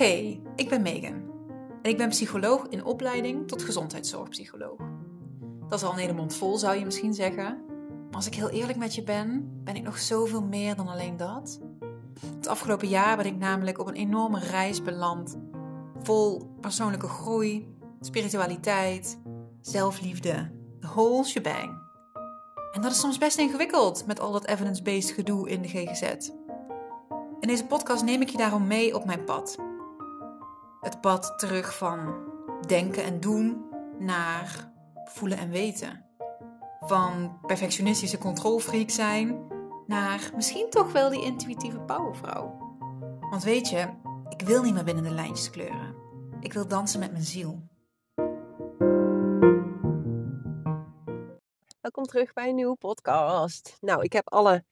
Hey, 0.00 0.40
ik 0.56 0.68
ben 0.68 0.82
Megan. 0.82 1.22
En 1.82 1.90
ik 1.90 1.96
ben 1.96 2.08
psycholoog 2.08 2.66
in 2.68 2.84
opleiding 2.84 3.48
tot 3.48 3.62
gezondheidszorgpsycholoog. 3.62 4.78
Dat 5.68 5.78
is 5.78 5.84
al 5.84 5.92
een 5.92 5.98
hele 5.98 6.30
vol, 6.30 6.56
zou 6.56 6.78
je 6.78 6.84
misschien 6.84 7.14
zeggen. 7.14 7.64
Maar 8.06 8.14
als 8.14 8.26
ik 8.26 8.34
heel 8.34 8.48
eerlijk 8.48 8.78
met 8.78 8.94
je 8.94 9.02
ben, 9.02 9.60
ben 9.64 9.76
ik 9.76 9.82
nog 9.82 9.98
zoveel 9.98 10.42
meer 10.42 10.76
dan 10.76 10.88
alleen 10.88 11.16
dat. 11.16 11.60
Het 12.36 12.46
afgelopen 12.46 12.88
jaar 12.88 13.16
ben 13.16 13.26
ik 13.26 13.36
namelijk 13.36 13.78
op 13.78 13.86
een 13.86 13.94
enorme 13.94 14.38
reis 14.38 14.82
beland. 14.82 15.38
Vol 16.02 16.56
persoonlijke 16.60 17.08
groei, 17.08 17.74
spiritualiteit, 18.00 19.18
zelfliefde, 19.60 20.50
de 20.78 20.86
whole 20.86 21.24
shebang. 21.24 21.78
En 22.72 22.82
dat 22.82 22.90
is 22.90 23.00
soms 23.00 23.18
best 23.18 23.38
ingewikkeld 23.38 24.06
met 24.06 24.20
al 24.20 24.32
dat 24.32 24.46
evidence-based 24.46 25.10
gedoe 25.10 25.48
in 25.48 25.62
de 25.62 25.68
GGZ. 25.68 26.30
In 27.40 27.48
deze 27.48 27.66
podcast 27.66 28.04
neem 28.04 28.22
ik 28.22 28.28
je 28.28 28.38
daarom 28.38 28.66
mee 28.66 28.94
op 28.94 29.04
mijn 29.04 29.24
pad. 29.24 29.68
Het 30.80 31.00
pad 31.00 31.38
terug 31.38 31.76
van 31.76 32.14
denken 32.66 33.04
en 33.04 33.20
doen 33.20 33.64
naar 33.98 34.72
voelen 35.04 35.38
en 35.38 35.50
weten. 35.50 36.04
Van 36.80 37.38
perfectionistische 37.46 38.18
controlfreak 38.18 38.90
zijn 38.90 39.46
naar 39.86 40.30
misschien 40.34 40.70
toch 40.70 40.92
wel 40.92 41.10
die 41.10 41.24
intuïtieve 41.24 41.80
powervrouw. 41.80 42.58
Want 43.30 43.42
weet 43.42 43.68
je, 43.68 43.88
ik 44.28 44.42
wil 44.42 44.62
niet 44.62 44.74
meer 44.74 44.84
binnen 44.84 45.04
de 45.04 45.10
lijntjes 45.10 45.50
kleuren. 45.50 45.94
Ik 46.40 46.52
wil 46.52 46.68
dansen 46.68 47.00
met 47.00 47.12
mijn 47.12 47.24
ziel. 47.24 47.62
Welkom 51.80 52.04
terug 52.04 52.32
bij 52.32 52.48
een 52.48 52.54
nieuwe 52.54 52.76
podcast. 52.76 53.76
Nou, 53.80 54.02
ik 54.02 54.12
heb 54.12 54.30
alle 54.30 54.64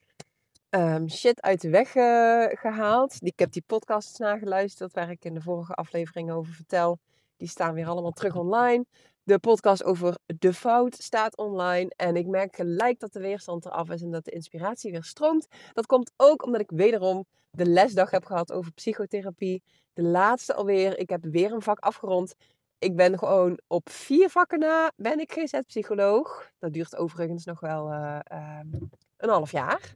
um, 0.71 1.09
shit 1.09 1.43
uit 1.43 1.61
de 1.61 1.71
weg 1.71 1.95
uh, 1.95 2.45
gehaald. 2.49 3.17
Ik 3.19 3.39
heb 3.39 3.53
die 3.53 3.63
podcasts 3.67 4.19
nageluisterd 4.19 4.93
waar 4.93 5.11
ik 5.11 5.25
in 5.25 5.35
de 5.35 5.41
vorige 5.41 5.75
aflevering 5.75 6.31
over 6.31 6.53
vertel. 6.53 6.99
Die 7.37 7.49
staan 7.49 7.75
weer 7.75 7.87
allemaal 7.87 8.13
terug 8.13 8.37
online. 8.37 8.85
De 9.23 9.39
podcast 9.39 9.85
over 9.85 10.19
de 10.27 10.53
fout 10.53 10.95
staat 10.95 11.37
online. 11.37 11.93
En 11.97 12.17
ik 12.17 12.27
merk 12.27 12.57
gelijk 12.57 13.01
dat 13.01 13.13
de 13.13 13.21
weerstand 13.21 13.65
eraf 13.65 13.91
is 13.91 14.03
en 14.03 14.11
dat 14.11 14.25
de 14.25 14.31
inspiratie 14.31 14.91
weer 14.91 15.05
stroomt. 15.05 15.47
Dat 15.73 15.87
komt 15.87 16.13
ook 16.17 16.45
omdat 16.45 16.61
ik 16.61 16.71
wederom 16.71 17.25
de 17.51 17.67
lesdag 17.67 18.11
heb 18.11 18.25
gehad 18.25 18.53
over 18.53 18.73
psychotherapie. 18.73 19.63
De 19.93 20.03
laatste 20.03 20.55
alweer. 20.55 20.99
Ik 20.99 21.11
heb 21.11 21.25
weer 21.25 21.53
een 21.53 21.63
vak 21.63 21.79
afgerond. 21.79 22.35
Ik 22.79 22.97
ben 22.97 23.19
gewoon 23.19 23.59
op 23.67 23.91
vier 23.91 24.31
vakken 24.31 24.59
na 24.59 24.93
ben 24.97 25.21
ik 25.21 25.33
GZ-psycholoog. 25.33 26.51
Dat 26.59 26.73
duurt 26.73 26.97
overigens 26.97 27.45
nog 27.45 27.61
wel 27.61 27.93
uh, 27.93 28.19
um, 28.33 28.91
een 29.17 29.29
half 29.29 29.51
jaar. 29.51 29.95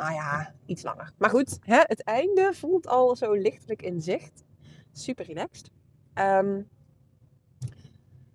Nou 0.00 0.12
ja, 0.12 0.54
iets 0.66 0.82
langer. 0.82 1.12
Maar 1.18 1.30
goed, 1.30 1.58
hè, 1.60 1.80
het 1.82 2.02
einde 2.02 2.52
voelt 2.54 2.86
al 2.86 3.16
zo 3.16 3.32
lichtelijk 3.32 3.82
in 3.82 4.00
zicht. 4.00 4.44
Super 4.92 5.24
relaxed. 5.24 5.70
Um, 6.14 6.68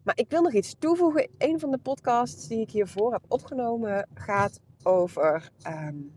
maar 0.03 0.17
ik 0.17 0.30
wil 0.30 0.41
nog 0.41 0.53
iets 0.53 0.75
toevoegen. 0.80 1.30
Een 1.38 1.59
van 1.59 1.72
de 1.72 1.77
podcasts 1.77 2.47
die 2.47 2.59
ik 2.59 2.72
hiervoor 2.72 3.11
heb 3.11 3.23
opgenomen 3.27 4.07
gaat 4.13 4.59
over 4.83 5.49
um, 5.67 6.11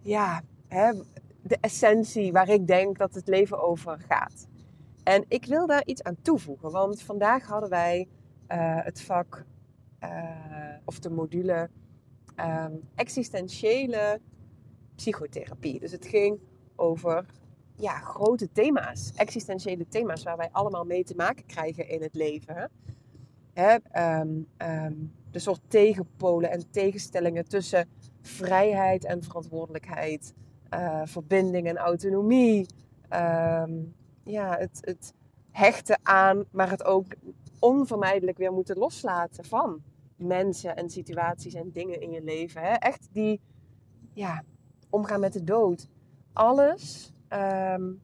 ja, 0.00 0.42
hè, 0.68 0.92
de 1.42 1.58
essentie 1.60 2.32
waar 2.32 2.48
ik 2.48 2.66
denk 2.66 2.98
dat 2.98 3.14
het 3.14 3.28
leven 3.28 3.62
over 3.62 3.98
gaat. 4.08 4.46
En 5.02 5.24
ik 5.28 5.44
wil 5.44 5.66
daar 5.66 5.84
iets 5.84 6.02
aan 6.02 6.22
toevoegen, 6.22 6.70
want 6.70 7.02
vandaag 7.02 7.46
hadden 7.46 7.70
wij 7.70 8.08
uh, 8.48 8.84
het 8.84 9.02
vak 9.02 9.44
uh, 10.04 10.76
of 10.84 10.98
de 10.98 11.10
module 11.10 11.70
um, 12.36 12.88
existentiële 12.94 14.20
psychotherapie. 14.94 15.80
Dus 15.80 15.92
het 15.92 16.06
ging 16.06 16.40
over 16.76 17.26
ja, 17.76 17.98
grote 17.98 18.52
thema's, 18.52 19.12
existentiële 19.14 19.88
thema's 19.88 20.22
waar 20.22 20.36
wij 20.36 20.48
allemaal 20.52 20.84
mee 20.84 21.04
te 21.04 21.14
maken 21.14 21.46
krijgen 21.46 21.88
in 21.88 22.02
het 22.02 22.14
leven. 22.14 22.70
Um, 23.54 24.46
um, 24.58 25.12
de 25.30 25.38
soort 25.38 25.60
tegenpolen 25.68 26.50
en 26.50 26.70
tegenstellingen 26.70 27.48
tussen 27.48 27.88
vrijheid 28.20 29.04
en 29.04 29.22
verantwoordelijkheid, 29.22 30.34
uh, 30.74 31.00
verbinding 31.04 31.68
en 31.68 31.76
autonomie. 31.76 32.66
Ja, 34.24 34.56
het, 34.58 34.78
het 34.80 35.14
hechten 35.50 35.98
aan, 36.02 36.44
maar 36.50 36.70
het 36.70 36.84
ook 36.84 37.06
onvermijdelijk 37.58 38.38
weer 38.38 38.52
moeten 38.52 38.78
loslaten 38.78 39.44
van 39.44 39.82
mensen 40.24 40.76
en 40.76 40.90
situaties 40.90 41.54
en 41.54 41.70
dingen 41.70 42.00
in 42.00 42.10
je 42.10 42.22
leven. 42.22 42.62
Hè? 42.62 42.72
Echt 42.74 43.08
die, 43.12 43.40
ja, 44.12 44.44
omgaan 44.90 45.20
met 45.20 45.32
de 45.32 45.44
dood. 45.44 45.88
Alles. 46.32 47.12
Um... 47.28 48.02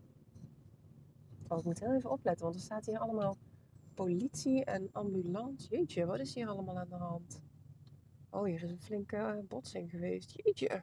Oh, 1.49 1.59
ik 1.59 1.65
moet 1.65 1.81
heel 1.81 1.95
even 1.95 2.11
opletten, 2.11 2.45
want 2.45 2.57
er 2.57 2.63
staat 2.63 2.87
hier 2.87 2.99
allemaal 2.99 3.37
politie 3.95 4.65
en 4.65 4.89
ambulance. 4.93 5.69
Jeetje, 5.69 6.07
wat 6.07 6.19
is 6.19 6.35
hier 6.35 6.49
allemaal 6.49 6.79
aan 6.79 6.89
de 6.89 6.95
hand? 6.95 7.43
Oh, 8.31 8.45
hier 8.45 8.63
is 8.63 8.71
een 8.71 8.81
flinke 8.81 9.17
eh, 9.17 9.39
botsing 9.49 9.91
geweest. 9.91 10.33
Jeetje. 10.33 10.83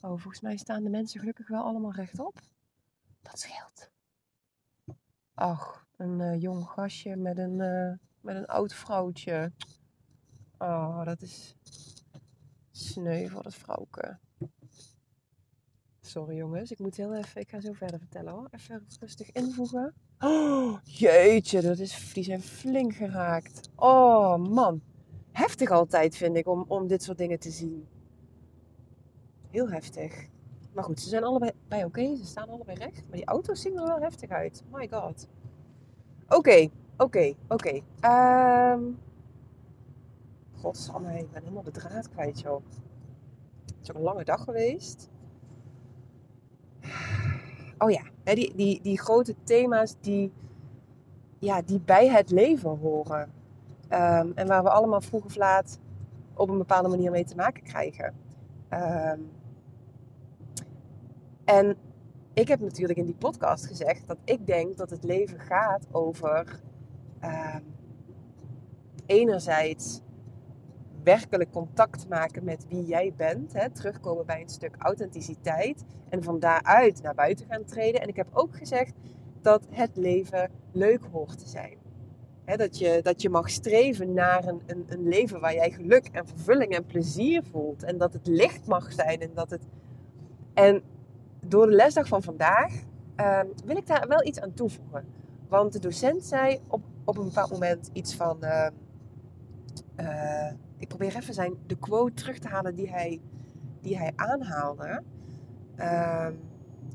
Oh, 0.00 0.10
volgens 0.10 0.40
mij 0.40 0.56
staan 0.56 0.82
de 0.84 0.90
mensen 0.90 1.20
gelukkig 1.20 1.48
wel 1.48 1.62
allemaal 1.62 1.92
rechtop. 1.92 2.40
Dat 3.22 3.38
scheelt. 3.38 3.90
Ach, 5.34 5.86
een 5.96 6.20
uh, 6.20 6.40
jong 6.40 6.66
gastje 6.66 7.16
met 7.16 7.38
een, 7.38 7.58
uh, 7.58 7.92
met 8.24 8.36
een 8.36 8.46
oud 8.46 8.74
vrouwtje. 8.74 9.52
Oh, 10.58 11.04
dat 11.04 11.22
is 11.22 11.56
sneu 12.70 13.28
voor 13.28 13.42
dat 13.42 13.54
vrouwke. 13.54 14.18
Sorry 16.00 16.36
jongens, 16.36 16.70
ik 16.70 16.78
moet 16.78 16.96
heel 16.96 17.14
even, 17.14 17.40
ik 17.40 17.48
ga 17.48 17.60
zo 17.60 17.72
verder 17.72 17.98
vertellen 17.98 18.32
hoor. 18.32 18.48
Even 18.50 18.86
rustig 19.00 19.32
invoegen. 19.32 19.94
Oh, 20.18 20.78
jeetje, 20.82 21.60
dat 21.60 21.78
is, 21.78 22.12
die 22.12 22.24
zijn 22.24 22.42
flink 22.42 22.94
geraakt. 22.94 23.68
Oh 23.76 24.36
man, 24.36 24.82
heftig 25.32 25.70
altijd 25.70 26.16
vind 26.16 26.36
ik 26.36 26.48
om, 26.48 26.64
om 26.68 26.86
dit 26.86 27.02
soort 27.02 27.18
dingen 27.18 27.38
te 27.38 27.50
zien. 27.50 27.88
Heel 29.50 29.70
heftig. 29.70 30.28
Maar 30.72 30.84
goed, 30.84 31.00
ze 31.00 31.08
zijn 31.08 31.24
allebei 31.24 31.84
oké, 31.84 32.16
ze 32.16 32.24
staan 32.24 32.48
allebei 32.48 32.78
recht. 32.78 33.02
Maar 33.08 33.16
die 33.16 33.26
auto's 33.26 33.60
zien 33.60 33.76
er 33.76 33.86
wel 33.86 34.00
heftig 34.00 34.30
uit. 34.30 34.62
My 34.70 34.88
god. 34.88 35.28
Oké, 36.28 36.68
oké, 36.96 37.34
oké. 37.48 37.80
Ehm, 38.00 38.82
Godsamme, 40.52 41.18
ik 41.18 41.30
ben 41.30 41.42
helemaal 41.42 41.62
de 41.62 41.70
draad 41.70 42.08
kwijt, 42.08 42.40
joh. 42.40 42.62
Het 43.66 43.74
is 43.82 43.90
ook 43.90 43.96
een 43.96 44.02
lange 44.02 44.24
dag 44.24 44.44
geweest. 44.44 45.08
Oh 47.78 47.90
ja, 47.90 48.34
die, 48.34 48.54
die, 48.54 48.80
die 48.82 49.00
grote 49.00 49.34
thema's 49.42 49.94
die, 50.00 50.32
ja, 51.38 51.62
die 51.62 51.80
bij 51.80 52.08
het 52.08 52.30
leven 52.30 52.78
horen. 52.78 53.32
Um, 53.90 54.32
en 54.34 54.46
waar 54.46 54.62
we 54.62 54.70
allemaal 54.70 55.00
vroeg 55.00 55.24
of 55.24 55.36
laat 55.36 55.78
op 56.34 56.48
een 56.48 56.58
bepaalde 56.58 56.88
manier 56.88 57.10
mee 57.10 57.24
te 57.24 57.34
maken 57.34 57.62
krijgen. 57.62 58.14
Um, 58.70 59.30
en 61.44 61.76
ik 62.32 62.48
heb 62.48 62.60
natuurlijk 62.60 62.98
in 62.98 63.04
die 63.04 63.14
podcast 63.14 63.66
gezegd 63.66 64.06
dat 64.06 64.18
ik 64.24 64.46
denk 64.46 64.76
dat 64.76 64.90
het 64.90 65.04
leven 65.04 65.40
gaat 65.40 65.86
over 65.90 66.60
uh, 67.24 67.56
enerzijds 69.06 70.00
werkelijk 71.04 71.50
contact 71.50 72.08
maken 72.08 72.44
met 72.44 72.66
wie 72.68 72.84
jij 72.84 73.12
bent. 73.16 73.52
Hè, 73.52 73.70
terugkomen 73.70 74.26
bij 74.26 74.40
een 74.40 74.48
stuk 74.48 74.74
authenticiteit. 74.78 75.84
En 76.08 76.22
van 76.22 76.38
daaruit 76.38 77.02
naar 77.02 77.14
buiten 77.14 77.46
gaan 77.46 77.64
treden. 77.64 78.00
En 78.00 78.08
ik 78.08 78.16
heb 78.16 78.28
ook 78.32 78.56
gezegd 78.56 78.92
dat 79.42 79.66
het 79.70 79.96
leven 79.96 80.50
leuk 80.72 81.04
hoort 81.12 81.38
te 81.38 81.48
zijn. 81.48 81.76
Dat, 82.44 82.78
je, 82.78 83.00
dat 83.02 83.22
je 83.22 83.30
mag 83.30 83.50
streven 83.50 84.12
naar 84.12 84.44
een, 84.44 84.62
een, 84.66 84.84
een 84.88 85.08
leven 85.08 85.40
waar 85.40 85.54
jij 85.54 85.70
geluk 85.70 86.08
en 86.12 86.26
vervulling 86.26 86.72
en 86.72 86.84
plezier 86.84 87.42
voelt. 87.50 87.82
En 87.82 87.98
dat 87.98 88.12
het 88.12 88.26
licht 88.26 88.66
mag 88.66 88.92
zijn. 88.92 89.20
En 89.20 89.30
dat 89.34 89.50
het. 89.50 89.62
En 90.54 90.82
door 91.40 91.66
de 91.66 91.74
lesdag 91.74 92.08
van 92.08 92.22
vandaag 92.22 92.72
uh, 93.20 93.40
wil 93.64 93.76
ik 93.76 93.86
daar 93.86 94.08
wel 94.08 94.26
iets 94.26 94.40
aan 94.40 94.54
toevoegen. 94.54 95.04
Want 95.48 95.72
de 95.72 95.78
docent 95.78 96.24
zei 96.24 96.60
op, 96.68 96.80
op 97.04 97.18
een 97.18 97.24
bepaald 97.24 97.50
moment 97.50 97.90
iets 97.92 98.14
van. 98.14 98.38
Uh, 98.40 98.66
uh, 100.00 100.52
ik 100.78 100.88
probeer 100.88 101.16
even 101.16 101.34
zijn, 101.34 101.54
de 101.66 101.76
quote 101.76 102.14
terug 102.14 102.38
te 102.38 102.48
halen 102.48 102.74
die 102.74 102.90
hij, 102.90 103.20
die 103.80 103.98
hij 103.98 104.12
aanhaalde. 104.16 105.02
Ehm, 105.76 106.32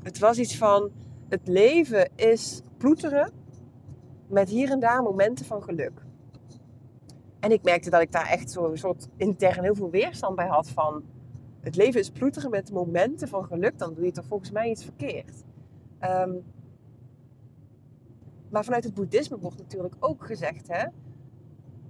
het 0.02 0.18
was 0.18 0.38
iets 0.38 0.56
van: 0.56 0.90
het 1.28 1.48
leven 1.48 2.10
is 2.16 2.62
ploeteren 2.76 3.32
met 4.26 4.48
hier 4.48 4.70
en 4.70 4.80
daar 4.80 5.02
momenten 5.02 5.46
van 5.46 5.62
geluk. 5.62 6.02
En 7.40 7.52
ik 7.52 7.62
merkte 7.62 7.90
dat 7.90 8.00
ik 8.00 8.12
daar 8.12 8.26
echt 8.26 8.50
zo'n 8.50 8.76
soort 8.76 9.08
intern 9.16 9.62
heel 9.62 9.74
veel 9.74 9.90
weerstand 9.90 10.36
bij 10.36 10.46
had 10.46 10.68
van 10.68 11.04
het 11.60 11.76
leven 11.76 12.00
is 12.00 12.10
ploeteren 12.10 12.50
met 12.50 12.72
momenten 12.72 13.28
van 13.28 13.44
geluk, 13.44 13.78
dan 13.78 13.94
doe 13.94 14.04
je 14.04 14.12
toch 14.12 14.26
volgens 14.26 14.50
mij 14.50 14.70
iets 14.70 14.84
verkeerd. 14.84 15.44
Um, 16.00 16.44
maar 18.50 18.64
vanuit 18.64 18.84
het 18.84 18.94
boeddhisme 18.94 19.38
wordt 19.38 19.58
natuurlijk 19.58 19.94
ook 19.98 20.24
gezegd, 20.24 20.68
hè, 20.68 20.86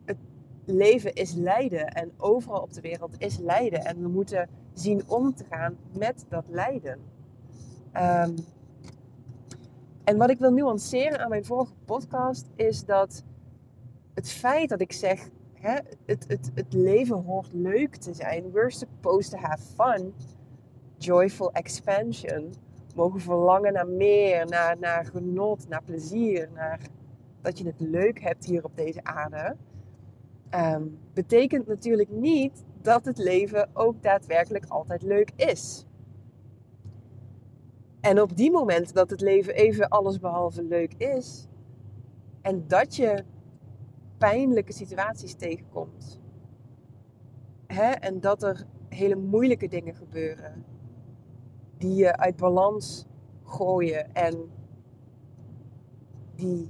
het 0.05 0.19
leven 0.65 1.15
is 1.15 1.35
lijden 1.35 1.89
en 1.89 2.13
overal 2.17 2.61
op 2.61 2.73
de 2.73 2.81
wereld 2.81 3.15
is 3.19 3.39
lijden. 3.39 3.85
En 3.85 4.03
we 4.03 4.09
moeten 4.09 4.49
zien 4.73 5.03
om 5.07 5.35
te 5.35 5.45
gaan 5.51 5.77
met 5.99 6.25
dat 6.29 6.49
lijden. 6.49 6.99
Ehm, 7.93 8.37
en 10.05 10.17
wat 10.17 10.31
ik 10.31 10.39
wil 10.39 10.53
nuanceren 10.53 11.21
aan 11.21 11.29
mijn 11.29 11.45
vorige 11.45 11.75
podcast 11.85 12.47
is 12.55 12.85
dat 12.85 13.25
het 14.15 14.31
feit 14.31 14.69
dat 14.69 14.81
ik 14.81 14.93
zeg, 14.93 15.29
hè, 15.53 15.79
het, 16.05 16.25
het, 16.29 16.51
het 16.55 16.73
leven 16.73 17.17
hoort 17.17 17.53
leuk 17.53 17.97
te 17.97 18.15
zijn. 18.15 18.51
We're 18.53 18.71
supposed 18.71 19.31
to 19.31 19.39
have 19.39 19.63
fun. 19.77 20.15
Joyful 20.99 21.53
expansion. 21.53 22.55
Mogen 22.95 23.21
verlangen 23.21 23.73
naar 23.73 23.89
meer, 23.89 24.47
naar, 24.47 24.79
naar 24.79 25.05
genot, 25.07 25.69
naar 25.69 25.83
plezier, 25.83 26.49
naar 26.55 26.81
dat 27.41 27.59
je 27.59 27.67
het 27.67 27.81
leuk 27.81 28.21
hebt 28.21 28.45
hier 28.45 28.65
op 28.65 28.77
deze 28.77 29.05
aarde. 29.05 29.57
Ehm, 30.49 30.83
betekent 31.15 31.67
natuurlijk 31.67 32.11
niet 32.11 32.65
dat 32.83 33.05
het 33.05 33.19
leven 33.19 33.71
ook 33.73 34.03
daadwerkelijk 34.03 34.65
altijd 34.69 35.03
leuk 35.03 35.31
is. 35.37 35.87
En 38.01 38.21
op 38.21 38.37
die 38.37 38.51
momenten 38.51 38.95
dat 38.95 39.11
het 39.11 39.21
leven 39.21 39.55
even 39.55 39.89
allesbehalve 39.89 40.63
leuk 40.63 40.95
is 40.95 41.49
en 42.43 42.65
dat 42.67 42.97
je 42.97 43.25
pijnlijke 44.19 44.73
situaties 44.73 45.35
tegenkomt 45.35 46.21
hè, 47.67 47.91
en 47.91 48.21
dat 48.21 48.43
er 48.43 48.65
hele 48.89 49.17
moeilijke 49.17 49.69
dingen 49.69 49.95
gebeuren 49.95 50.65
die 51.81 51.95
je 51.95 52.17
uit 52.17 52.37
balans 52.37 53.07
gooien 53.45 54.15
en 54.15 54.51
die 56.35 56.69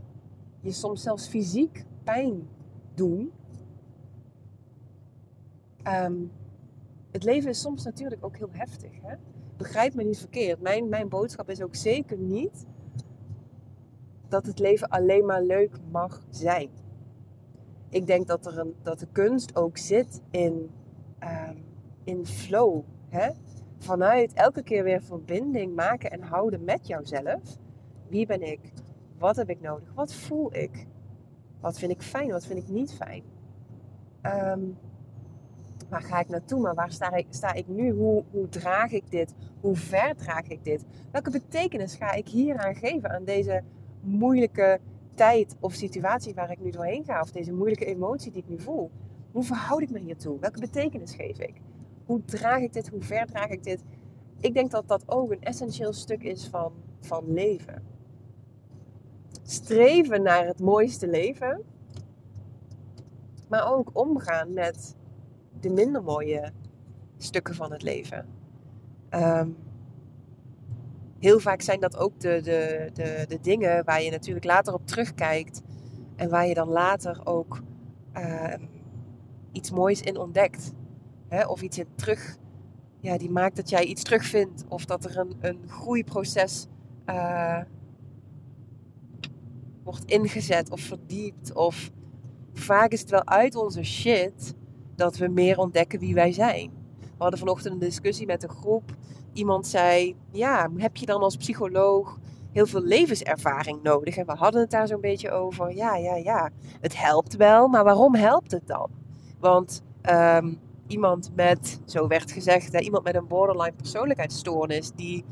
je 0.61 0.73
soms 0.73 1.03
zelfs 1.03 1.29
fysiek 1.29 1.85
pijn 2.05 2.49
doen. 2.95 3.33
Ehm, 5.83 6.17
het 7.11 7.25
leven 7.25 7.51
is 7.51 7.61
soms 7.61 7.85
natuurlijk 7.85 8.25
ook 8.25 8.37
heel 8.37 8.51
heftig. 8.51 8.91
Hè? 9.03 9.15
Begrijp 9.57 9.95
me 9.95 10.03
niet 10.03 10.19
verkeerd. 10.19 10.61
Mijn, 10.61 10.89
mijn 10.89 11.09
boodschap 11.09 11.51
is 11.51 11.63
ook 11.63 11.75
zeker 11.75 12.19
niet 12.19 12.67
dat 14.29 14.47
het 14.47 14.59
leven 14.59 14.89
alleen 14.89 15.27
maar 15.27 15.43
leuk 15.43 15.77
mag 15.91 16.23
zijn. 16.31 16.71
Ik 17.89 18.07
denk 18.07 18.27
dat, 18.27 18.47
er 18.47 18.59
een, 18.59 18.75
dat 18.83 18.99
de 18.99 19.09
kunst 19.13 19.57
ook 19.57 19.79
zit 19.79 20.21
in, 20.31 20.71
um, 21.23 21.65
in 22.05 22.27
flow. 22.27 22.83
Hè? 23.09 23.31
Vanuit 23.81 24.33
elke 24.33 24.63
keer 24.63 24.85
weer 24.85 25.03
verbinding 25.03 25.75
maken 25.75 26.11
en 26.11 26.23
houden 26.23 26.65
met 26.65 26.87
jouzelf. 26.87 27.41
Wie 28.09 28.27
ben 28.27 28.43
ik? 28.43 28.61
Wat 29.19 29.37
heb 29.37 29.51
ik 29.51 29.61
nodig? 29.61 29.93
Wat 29.95 30.15
voel 30.15 30.55
ik? 30.55 30.87
Wat 31.61 31.79
vind 31.79 31.93
ik 31.93 32.03
fijn? 32.03 32.31
Wat 32.31 32.47
vind 32.47 32.59
ik 32.59 32.69
niet 32.69 32.93
fijn? 32.93 33.23
Um, 34.23 34.79
waar 35.89 36.03
ga 36.03 36.21
ik 36.21 36.29
naartoe? 36.29 36.61
Maar 36.61 36.75
waar 36.75 36.93
sta 36.93 37.13
ik, 37.13 37.27
sta 37.31 37.53
ik 37.53 37.69
nu? 37.69 37.91
Hoe, 37.93 38.25
hoe 38.31 38.49
draag 38.49 38.93
ik 38.93 39.11
dit? 39.11 39.35
Hoe 39.61 39.77
ver 39.77 40.17
draag 40.17 40.49
ik 40.49 40.65
dit? 40.65 40.85
Welke 41.11 41.31
betekenis 41.31 41.95
ga 41.95 42.13
ik 42.13 42.29
hieraan 42.29 42.75
geven 42.75 43.11
aan 43.11 43.25
deze 43.25 43.63
moeilijke 44.01 44.81
tijd 45.15 45.57
of 45.61 45.73
situatie 45.73 46.35
waar 46.35 46.51
ik 46.51 46.61
nu 46.61 46.71
doorheen 46.71 47.05
ga? 47.05 47.21
Of 47.21 47.31
deze 47.31 47.53
moeilijke 47.53 47.85
emotie 47.85 48.33
die 48.33 48.43
ik 48.43 48.49
nu 48.49 48.61
voel? 48.61 48.91
Hoe 49.33 49.43
verhoud 49.43 49.83
ik 49.83 49.91
me 49.91 49.99
hiertoe? 49.99 50.39
Welke 50.39 50.61
betekenis 50.61 51.15
geef 51.15 51.39
ik? 51.39 51.61
Hoe 52.11 52.25
draag 52.25 52.61
ik 52.61 52.73
dit? 52.73 52.89
Hoe 52.89 53.03
ver 53.03 53.27
draag 53.27 53.49
ik 53.49 53.63
dit? 53.63 53.83
Ik 54.41 54.55
denk 54.55 54.71
dat 54.71 54.89
dat 54.89 55.03
ook 55.07 55.31
een 55.31 55.43
essentieel 55.43 55.93
stuk 55.93 56.23
is 56.23 56.47
van, 56.47 56.73
van 57.01 57.33
leven. 57.33 57.83
Streven 59.43 60.23
naar 60.23 60.47
het 60.47 60.61
mooiste 60.61 61.09
leven, 61.09 61.63
maar 63.49 63.73
ook 63.73 63.91
omgaan 63.93 64.53
met 64.53 64.97
de 65.61 65.71
minder 65.71 66.03
mooie 66.03 66.53
stukken 67.19 67.55
van 67.55 67.73
het 67.73 67.83
leven. 67.83 68.27
Ehm, 69.09 69.49
heel 71.19 71.41
vaak 71.41 71.61
zijn 71.61 71.81
dat 71.81 71.97
ook 71.97 72.21
de, 72.21 72.41
de, 72.43 72.91
de, 72.93 73.25
de 73.29 73.41
dingen 73.41 73.85
waar 73.85 74.03
je 74.03 74.11
natuurlijk 74.11 74.45
later 74.45 74.75
op 74.75 74.87
terugkijkt. 74.87 75.63
En 76.17 76.31
waar 76.31 76.47
je 76.47 76.55
dan 76.55 76.69
later 76.69 77.21
ook 77.25 77.63
ehm, 78.13 78.63
iets 79.53 79.71
moois 79.71 80.01
in 80.01 80.19
ontdekt. 80.19 80.73
Hè? 81.31 81.47
Of 81.47 81.63
iets 81.63 81.81
terug, 81.95 82.37
ja, 83.01 83.19
die 83.19 83.31
maakt 83.31 83.57
dat 83.57 83.71
jij 83.71 83.85
iets 83.85 84.03
terugvindt. 84.03 84.65
Of 84.69 84.85
dat 84.85 85.05
er 85.05 85.19
een, 85.19 85.37
een 85.41 85.61
groeiproces 85.69 86.67
uh, 87.07 87.61
wordt 89.85 90.05
ingezet 90.05 90.71
of 90.71 90.81
verdiept. 90.81 91.55
Of 91.55 91.91
vaak 92.53 92.91
is 92.91 93.01
het 93.01 93.11
wel 93.11 93.27
uit 93.27 93.55
onze 93.55 93.83
shit 93.83 94.55
dat 94.97 95.17
we 95.17 95.29
meer 95.29 95.59
ontdekken 95.59 95.99
wie 95.99 96.15
wij 96.15 96.33
zijn. 96.33 96.71
We 97.01 97.27
hadden 97.27 97.39
vanochtend 97.39 97.75
een 97.75 97.81
discussie 97.81 98.27
met 98.27 98.43
een 98.43 98.49
groep. 98.49 98.97
Iemand 99.33 99.67
zei: 99.67 100.17
Ja, 100.31 100.71
heb 100.77 100.97
je 100.97 101.07
dan 101.07 101.23
als 101.23 101.37
psycholoog 101.37 102.19
heel 102.53 102.67
veel 102.67 102.83
levenservaring 102.83 103.83
nodig? 103.83 104.17
En 104.17 104.27
we 104.27 104.33
hadden 104.33 104.61
het 104.61 104.71
daar 104.71 104.87
zo'n 104.87 105.01
beetje 105.01 105.31
over. 105.31 105.75
Ja, 105.75 105.97
ja, 105.97 106.17
ja. 106.17 106.51
Het 106.81 107.01
helpt 107.01 107.37
wel, 107.37 107.69
maar 107.69 107.85
waarom 107.85 108.15
helpt 108.15 108.51
het 108.51 108.67
dan? 108.67 108.91
Want 109.39 109.83
um, 110.11 110.59
iemand 110.91 111.31
met, 111.35 111.81
zo 111.85 112.07
werd 112.07 112.33
gezegd, 112.33 112.73
hè, 112.73 112.79
iemand 112.79 113.05
met 113.05 113.15
een 113.15 113.27
borderline 113.27 113.77
persoonlijkheidsstoornis, 113.77 114.91
die 114.95 115.25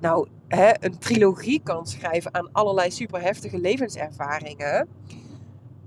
nou 0.00 0.28
hè, 0.48 0.70
een 0.80 0.98
trilogie 0.98 1.60
kan 1.62 1.86
schrijven 1.86 2.34
aan 2.34 2.52
allerlei 2.52 2.90
superheftige 2.90 3.58
levenservaringen 3.58 4.88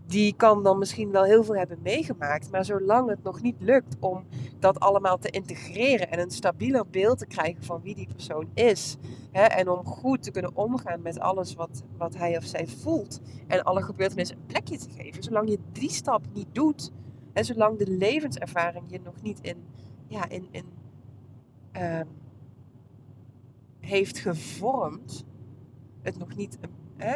die 0.07 0.33
kan 0.35 0.63
dan 0.63 0.77
misschien 0.77 1.11
wel 1.11 1.23
heel 1.23 1.43
veel 1.43 1.55
hebben 1.55 1.79
meegemaakt. 1.83 2.51
Maar 2.51 2.65
zolang 2.65 3.09
het 3.09 3.23
nog 3.23 3.41
niet 3.41 3.55
lukt 3.59 3.95
om 3.99 4.25
dat 4.59 4.79
allemaal 4.79 5.17
te 5.17 5.29
integreren 5.29 6.11
en 6.11 6.19
een 6.19 6.31
stabieler 6.31 6.87
beeld 6.91 7.17
te 7.17 7.25
krijgen 7.25 7.63
van 7.63 7.81
wie 7.81 7.95
die 7.95 8.07
persoon 8.15 8.49
is. 8.53 8.97
Hè, 9.31 9.41
en 9.41 9.69
om 9.69 9.85
goed 9.85 10.23
te 10.23 10.31
kunnen 10.31 10.55
omgaan 10.55 11.01
met 11.01 11.19
alles 11.19 11.53
wat, 11.53 11.83
wat 11.97 12.15
hij 12.15 12.37
of 12.37 12.43
zij 12.43 12.67
voelt. 12.67 13.19
En 13.47 13.63
alle 13.63 13.81
gebeurtenissen 13.81 14.37
een 14.37 14.45
plekje 14.45 14.77
te 14.77 14.89
geven. 14.97 15.23
Zolang 15.23 15.49
je 15.49 15.59
die 15.71 15.91
stap 15.91 16.21
niet 16.33 16.47
doet. 16.51 16.91
En 17.37 17.45
zolang 17.45 17.77
de 17.77 17.87
levenservaring 17.87 18.85
je 18.87 18.99
nog 19.03 19.21
niet 19.21 19.39
in, 19.41 19.57
ja, 20.07 20.29
in, 20.29 20.47
in 20.51 20.65
uh, 21.77 22.01
heeft 23.79 24.19
gevormd. 24.19 25.25
Het 26.01 26.17
nog 26.17 26.35
niet 26.35 26.57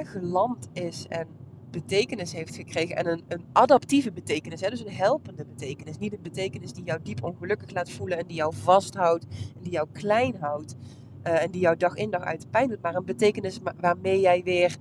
geland 0.03 0.69
is 0.73 1.05
en 1.07 1.27
betekenis 1.71 2.33
heeft 2.33 2.55
gekregen. 2.55 2.95
En 2.95 3.07
een, 3.07 3.23
een 3.27 3.45
adaptieve 3.51 4.11
betekenis, 4.11 4.61
hè? 4.61 4.69
dus 4.69 4.85
een 4.85 4.91
helpende 4.91 5.45
betekenis. 5.45 5.97
Niet 5.97 6.13
een 6.13 6.21
betekenis 6.21 6.73
die 6.73 6.83
jou 6.83 6.99
diep 7.03 7.23
ongelukkig 7.23 7.71
laat 7.71 7.91
voelen 7.91 8.17
en 8.17 8.27
die 8.27 8.37
jou 8.37 8.55
vasthoudt 8.55 9.25
en 9.55 9.61
die 9.61 9.71
jou 9.71 9.87
klein 9.91 10.35
houdt. 10.39 10.75
Uh, 11.27 11.43
en 11.43 11.51
die 11.51 11.61
jou 11.61 11.77
dag 11.77 11.95
in 11.95 12.09
dag 12.09 12.23
uit 12.23 12.51
pijn 12.51 12.69
doet. 12.69 12.81
Maar 12.81 12.95
een 12.95 13.05
betekenis 13.05 13.59
waarmee 13.79 14.19
jij 14.19 14.43
weer, 14.43 14.77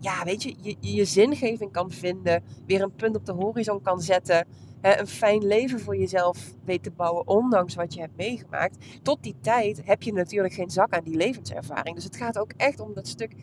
ja, 0.00 0.24
weet 0.24 0.42
je, 0.42 0.54
je, 0.60 0.76
je 0.80 1.04
zingeving 1.04 1.72
kan 1.72 1.90
vinden. 1.90 2.42
Weer 2.66 2.82
een 2.82 2.94
punt 2.94 3.16
op 3.16 3.26
de 3.26 3.32
horizon 3.32 3.82
kan 3.82 4.00
zetten. 4.00 4.46
Hè, 4.80 5.00
een 5.00 5.06
fijn 5.06 5.46
leven 5.46 5.80
voor 5.80 5.96
jezelf 5.96 6.54
weet 6.64 6.82
te 6.82 6.90
bouwen, 6.90 7.28
ondanks 7.28 7.74
wat 7.74 7.94
je 7.94 8.00
hebt 8.00 8.16
meegemaakt. 8.16 8.76
Tot 9.02 9.22
die 9.22 9.36
tijd 9.40 9.80
heb 9.84 10.02
je 10.02 10.12
natuurlijk 10.12 10.54
geen 10.54 10.70
zak 10.70 10.94
aan 10.94 11.04
die 11.04 11.16
levenservaring. 11.16 11.94
Dus 11.94 12.04
het 12.04 12.16
gaat 12.16 12.38
ook 12.38 12.52
echt 12.56 12.80
om 12.80 12.94
dat 12.94 13.08
stuk 13.08 13.34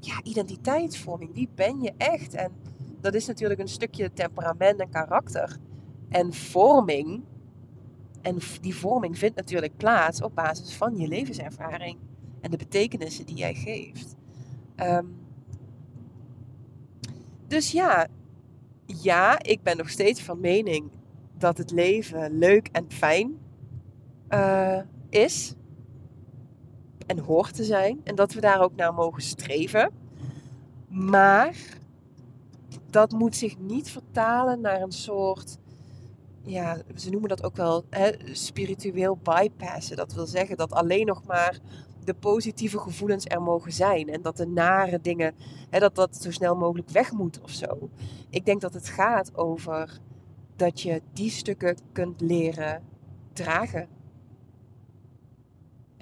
ja, 0.00 0.20
identiteitsvorming. 0.22 1.34
Wie 1.34 1.48
ben 1.54 1.80
je 1.80 1.92
echt? 1.96 2.34
En 2.34 2.52
dat 3.00 3.14
is 3.14 3.26
natuurlijk 3.26 3.60
een 3.60 3.68
stukje 3.68 4.12
temperament 4.12 4.80
en 4.80 4.90
karakter. 4.90 5.56
En 6.08 6.32
vorming. 6.32 7.22
En 8.22 8.38
die 8.60 8.74
vorming 8.74 9.18
vindt 9.18 9.36
natuurlijk 9.36 9.76
plaats 9.76 10.22
op 10.22 10.34
basis 10.34 10.74
van 10.74 10.96
je 10.96 11.08
levenservaring. 11.08 11.98
En 12.40 12.50
de 12.50 12.56
betekenissen 12.56 13.26
die 13.26 13.36
jij 13.36 13.54
geeft. 13.54 14.16
Um, 14.76 15.21
dus 17.52 17.72
ja, 17.72 18.06
ja, 18.86 19.42
ik 19.42 19.62
ben 19.62 19.76
nog 19.76 19.90
steeds 19.90 20.22
van 20.22 20.40
mening 20.40 20.90
dat 21.38 21.58
het 21.58 21.70
leven 21.70 22.38
leuk 22.38 22.68
en 22.68 22.84
fijn 22.88 23.38
uh, 24.30 24.80
is 25.08 25.54
en 27.06 27.18
hoort 27.18 27.54
te 27.54 27.64
zijn. 27.64 28.00
En 28.04 28.14
dat 28.14 28.32
we 28.32 28.40
daar 28.40 28.60
ook 28.60 28.76
naar 28.76 28.94
mogen 28.94 29.22
streven. 29.22 29.90
Maar 30.88 31.56
dat 32.90 33.12
moet 33.12 33.36
zich 33.36 33.58
niet 33.58 33.90
vertalen 33.90 34.60
naar 34.60 34.80
een 34.80 34.92
soort, 34.92 35.58
ja, 36.42 36.82
ze 36.96 37.10
noemen 37.10 37.28
dat 37.28 37.42
ook 37.42 37.56
wel 37.56 37.84
hè, 37.90 38.10
spiritueel 38.32 39.16
bypassen. 39.16 39.96
Dat 39.96 40.12
wil 40.12 40.26
zeggen 40.26 40.56
dat 40.56 40.72
alleen 40.72 41.06
nog 41.06 41.24
maar 41.24 41.58
de 42.04 42.14
positieve 42.14 42.78
gevoelens 42.78 43.24
er 43.24 43.42
mogen 43.42 43.72
zijn. 43.72 44.08
En 44.08 44.22
dat 44.22 44.36
de 44.36 44.46
nare 44.46 45.00
dingen, 45.00 45.34
hè, 45.70 45.78
dat 45.78 45.94
dat 45.94 46.16
zo 46.16 46.30
snel 46.30 46.56
mogelijk 46.56 46.90
weg 46.90 47.12
moet 47.12 47.40
of 47.40 47.50
zo. 47.50 47.90
Ik 48.30 48.44
denk 48.44 48.60
dat 48.60 48.74
het 48.74 48.88
gaat 48.88 49.36
over 49.36 50.00
dat 50.56 50.80
je 50.80 51.02
die 51.12 51.30
stukken 51.30 51.76
kunt 51.92 52.20
leren 52.20 52.82
dragen 53.32 53.88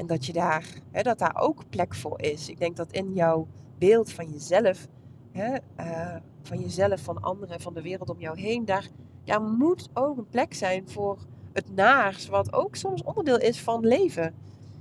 en 0.01 0.07
dat, 0.07 0.27
je 0.27 0.33
daar, 0.33 0.67
hè, 0.91 1.03
dat 1.03 1.19
daar 1.19 1.37
ook 1.41 1.69
plek 1.69 1.95
voor 1.95 2.21
is. 2.21 2.49
Ik 2.49 2.59
denk 2.59 2.77
dat 2.77 2.93
in 2.93 3.13
jouw 3.13 3.47
beeld 3.79 4.13
van 4.13 4.31
jezelf, 4.31 4.87
hè, 5.33 5.57
uh, 5.81 6.17
van 6.43 6.59
jezelf, 6.59 7.01
van 7.01 7.21
anderen, 7.21 7.61
van 7.61 7.75
de 7.75 7.83
wereld 7.83 8.11
om 8.11 8.21
jou 8.21 8.41
heen, 8.41 8.65
daar, 8.65 8.89
daar 9.25 9.43
moet 9.43 9.89
ook 9.95 10.19
een 10.19 10.29
plek 10.29 10.55
zijn 10.55 10.91
voor 10.91 11.19
het 11.53 11.75
naars, 11.75 12.29
wat 12.29 12.53
ook 12.53 12.77
soms 12.77 13.03
onderdeel 13.03 13.39
is 13.39 13.61
van 13.61 13.87
leven. 13.87 14.35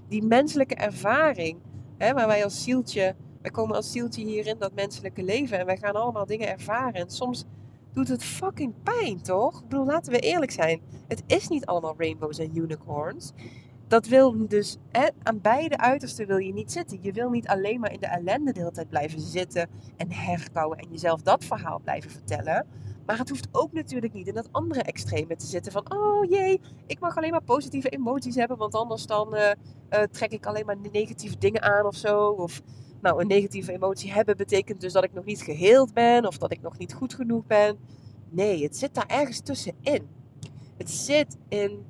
Die 0.10 0.24
menselijke 0.24 0.75
ervaring, 0.75 1.58
Hè, 2.00 2.13
waar 2.13 2.28
wij 2.28 2.44
als 2.44 2.63
zieltje, 2.63 3.16
wij 3.42 3.51
komen 3.51 3.75
als 3.75 3.92
zieltje 3.92 4.24
hier 4.24 4.48
in 4.48 4.56
dat 4.60 4.74
menselijke 4.74 5.24
leven 5.24 5.60
en 5.60 5.66
wij 5.66 5.78
gaan 5.78 5.94
allemaal 5.94 6.25
dingen 6.25 6.48
ervaren. 6.48 6.94
En 6.94 7.10
soms 7.10 7.46
doet 7.94 8.08
het 8.08 8.24
fucking 8.24 8.74
pijn, 8.84 9.22
toch? 9.22 9.62
Ik 9.62 9.68
bedoel, 9.68 9.86
laten 9.86 10.12
we 10.12 10.20
eerlijk 10.20 10.51
zijn. 10.51 10.82
Het 11.08 11.24
is 11.28 11.48
niet 11.48 11.66
allemaal 11.66 11.96
rainbows 11.98 12.39
en 12.39 12.58
unicorns. 12.58 13.32
Dat 13.89 14.08
wil 14.08 14.48
dus, 14.48 14.77
aan 15.24 15.41
beide 15.41 15.77
uitersten 15.77 16.27
wil 16.27 16.38
je 16.38 16.53
niet 16.53 16.72
zitten. 16.72 17.00
Je 17.01 17.12
wil 17.12 17.29
niet 17.29 17.48
alleen 17.48 17.79
maar 17.79 17.91
in 17.91 18.00
de 18.00 18.08
ellende 18.08 18.51
de 18.51 18.60
hele 18.60 18.72
tijd 18.72 18.89
blijven 18.89 19.19
zitten 19.19 19.69
en 19.98 20.12
herkauwen 20.12 20.77
en 20.77 20.88
jezelf 20.91 21.22
dat 21.22 21.43
verhaal 21.43 21.79
blijven 21.79 22.12
vertellen. 22.12 22.67
Maar 23.05 23.17
het 23.17 23.29
hoeft 23.29 23.48
ook 23.51 23.74
natuurlijk 23.74 24.13
niet 24.13 24.27
in 24.27 24.34
dat 24.34 24.50
andere 24.51 24.81
extreme 24.81 25.36
te 25.36 25.46
zitten 25.46 25.72
van, 25.72 25.93
oh 25.93 26.29
jee, 26.29 26.62
ik 26.86 27.00
mag 27.00 27.17
alleen 27.17 27.31
maar 27.31 27.43
positieve 27.43 27.89
emoties 27.89 28.36
hebben, 28.36 28.58
want 28.58 28.75
anders 28.75 29.05
dan 29.05 29.36
uh, 29.36 29.41
uh, 29.89 30.01
trek 30.12 30.31
ik 30.31 30.46
alleen 30.46 30.65
maar 30.65 30.77
negatieve 30.91 31.38
dingen 31.38 31.62
aan 31.62 31.86
of 31.86 31.96
zo. 31.96 32.27
Of 32.27 32.62
nou, 33.01 33.22
een 33.22 33.27
negatieve 33.27 33.72
emotie 33.72 34.12
hebben 34.12 34.38
betekent 34.38 34.81
dus 34.81 34.93
dat 34.93 35.03
ik 35.03 35.13
nog 35.13 35.25
niet 35.25 35.41
geheeld 35.41 35.93
ben 35.93 36.25
of 36.25 36.38
dat 36.38 36.51
ik 36.51 36.62
nog 36.62 36.77
niet 36.77 36.93
goed 36.93 37.13
genoeg 37.13 37.46
ben. 37.46 37.77
Nee, 38.29 38.63
het 38.63 38.77
zit 38.77 38.93
daar 38.93 39.08
ergens 39.08 39.39
tussenin. 39.39 40.08
Het 40.77 40.89
zit 40.89 41.38
in 41.48 41.86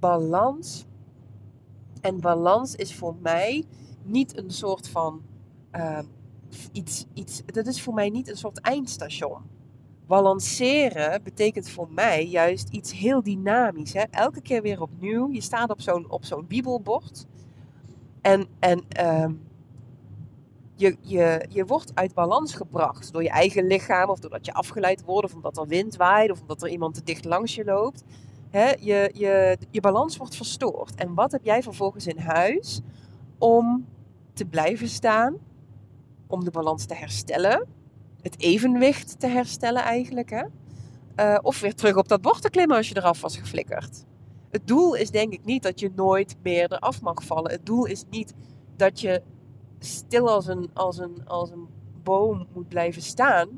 balans. 0.00 0.86
En 2.04 2.20
balans 2.20 2.74
is 2.74 2.94
voor 2.94 3.16
mij 3.20 3.64
niet 4.02 4.38
een 4.38 4.50
soort 4.50 4.88
van 4.88 5.22
uh, 5.72 5.98
iets, 6.72 7.04
iets. 7.14 7.42
Dat 7.46 7.66
is 7.66 7.82
voor 7.82 7.94
mij 7.94 8.10
niet 8.10 8.28
een 8.28 8.36
soort 8.36 8.60
eindstation 8.60 9.42
balanceren 10.06 11.22
betekent 11.22 11.70
voor 11.70 11.88
mij 11.90 12.26
juist 12.26 12.68
iets 12.68 12.92
heel 12.92 13.22
dynamisch. 13.22 13.92
Hè? 13.92 14.02
Elke 14.10 14.40
keer 14.40 14.62
weer 14.62 14.82
opnieuw. 14.82 15.30
Je 15.30 15.40
staat 15.40 15.70
op 15.70 15.80
zo'n, 15.80 16.10
op 16.10 16.24
zo'n 16.24 16.46
bibelbord. 16.46 17.26
En, 18.20 18.46
en 18.58 18.84
um, 19.06 19.42
je, 20.74 20.96
je, 21.00 21.46
je 21.48 21.64
wordt 21.64 21.94
uit 21.94 22.14
balans 22.14 22.54
gebracht 22.54 23.12
door 23.12 23.22
je 23.22 23.30
eigen 23.30 23.66
lichaam. 23.66 24.10
Of 24.10 24.18
doordat 24.18 24.46
je 24.46 24.52
afgeleid 24.52 25.04
wordt. 25.04 25.26
Of 25.26 25.34
omdat 25.34 25.56
er 25.56 25.66
wind 25.66 25.96
waait. 25.96 26.30
Of 26.30 26.40
omdat 26.40 26.62
er 26.62 26.68
iemand 26.68 26.94
te 26.94 27.02
dicht 27.02 27.24
langs 27.24 27.54
je 27.54 27.64
loopt. 27.64 28.04
Hè? 28.56 28.68
Je, 28.80 29.10
je, 29.12 29.58
je 29.70 29.80
balans 29.80 30.16
wordt 30.16 30.36
verstoord. 30.36 30.94
En 30.94 31.14
wat 31.14 31.32
heb 31.32 31.44
jij 31.44 31.62
vervolgens 31.62 32.06
in 32.06 32.18
huis 32.18 32.80
om 33.38 33.86
te 34.32 34.44
blijven 34.44 34.88
staan? 34.88 35.36
Om 36.26 36.44
de 36.44 36.50
balans 36.50 36.84
te 36.84 36.94
herstellen 36.94 37.66
het 38.24 38.40
evenwicht 38.40 39.20
te 39.20 39.26
herstellen 39.26 39.82
eigenlijk. 39.82 40.30
Hè? 40.30 40.44
Uh, 41.16 41.38
of 41.42 41.60
weer 41.60 41.74
terug 41.74 41.96
op 41.96 42.08
dat 42.08 42.20
bord 42.20 42.42
te 42.42 42.50
klimmen 42.50 42.76
als 42.76 42.88
je 42.88 42.96
eraf 42.96 43.20
was 43.20 43.36
geflikkerd. 43.36 44.04
Het 44.50 44.66
doel 44.66 44.94
is 44.94 45.10
denk 45.10 45.32
ik 45.32 45.44
niet 45.44 45.62
dat 45.62 45.80
je 45.80 45.90
nooit 45.94 46.36
meer 46.42 46.72
eraf 46.72 47.00
mag 47.00 47.24
vallen. 47.24 47.50
Het 47.50 47.66
doel 47.66 47.84
is 47.84 48.04
niet 48.10 48.34
dat 48.76 49.00
je 49.00 49.22
stil 49.78 50.28
als 50.28 50.46
een, 50.46 50.70
als 50.74 50.98
een, 50.98 51.26
als 51.26 51.50
een 51.50 51.68
boom 52.02 52.46
moet 52.54 52.68
blijven 52.68 53.02
staan. 53.02 53.48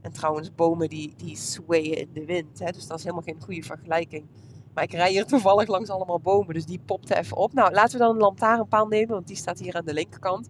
En 0.00 0.12
trouwens, 0.12 0.54
bomen 0.54 0.88
die, 0.88 1.14
die 1.16 1.36
swayen 1.36 1.98
in 1.98 2.08
de 2.12 2.24
wind. 2.24 2.58
Hè? 2.58 2.70
Dus 2.72 2.86
dat 2.86 2.98
is 2.98 3.04
helemaal 3.04 3.24
geen 3.24 3.42
goede 3.42 3.62
vergelijking. 3.62 4.26
Maar 4.74 4.84
ik 4.84 4.92
rij 4.92 5.10
hier 5.10 5.26
toevallig 5.26 5.68
langs 5.68 5.90
allemaal 5.90 6.20
bomen, 6.20 6.54
dus 6.54 6.66
die 6.66 6.80
popte 6.84 7.16
even 7.16 7.36
op. 7.36 7.52
Nou, 7.52 7.72
laten 7.72 7.92
we 7.98 8.04
dan 8.04 8.14
een 8.14 8.20
lantaarnpaal 8.20 8.86
nemen, 8.86 9.14
want 9.14 9.26
die 9.26 9.36
staat 9.36 9.58
hier 9.58 9.74
aan 9.74 9.84
de 9.84 9.92
linkerkant. 9.92 10.48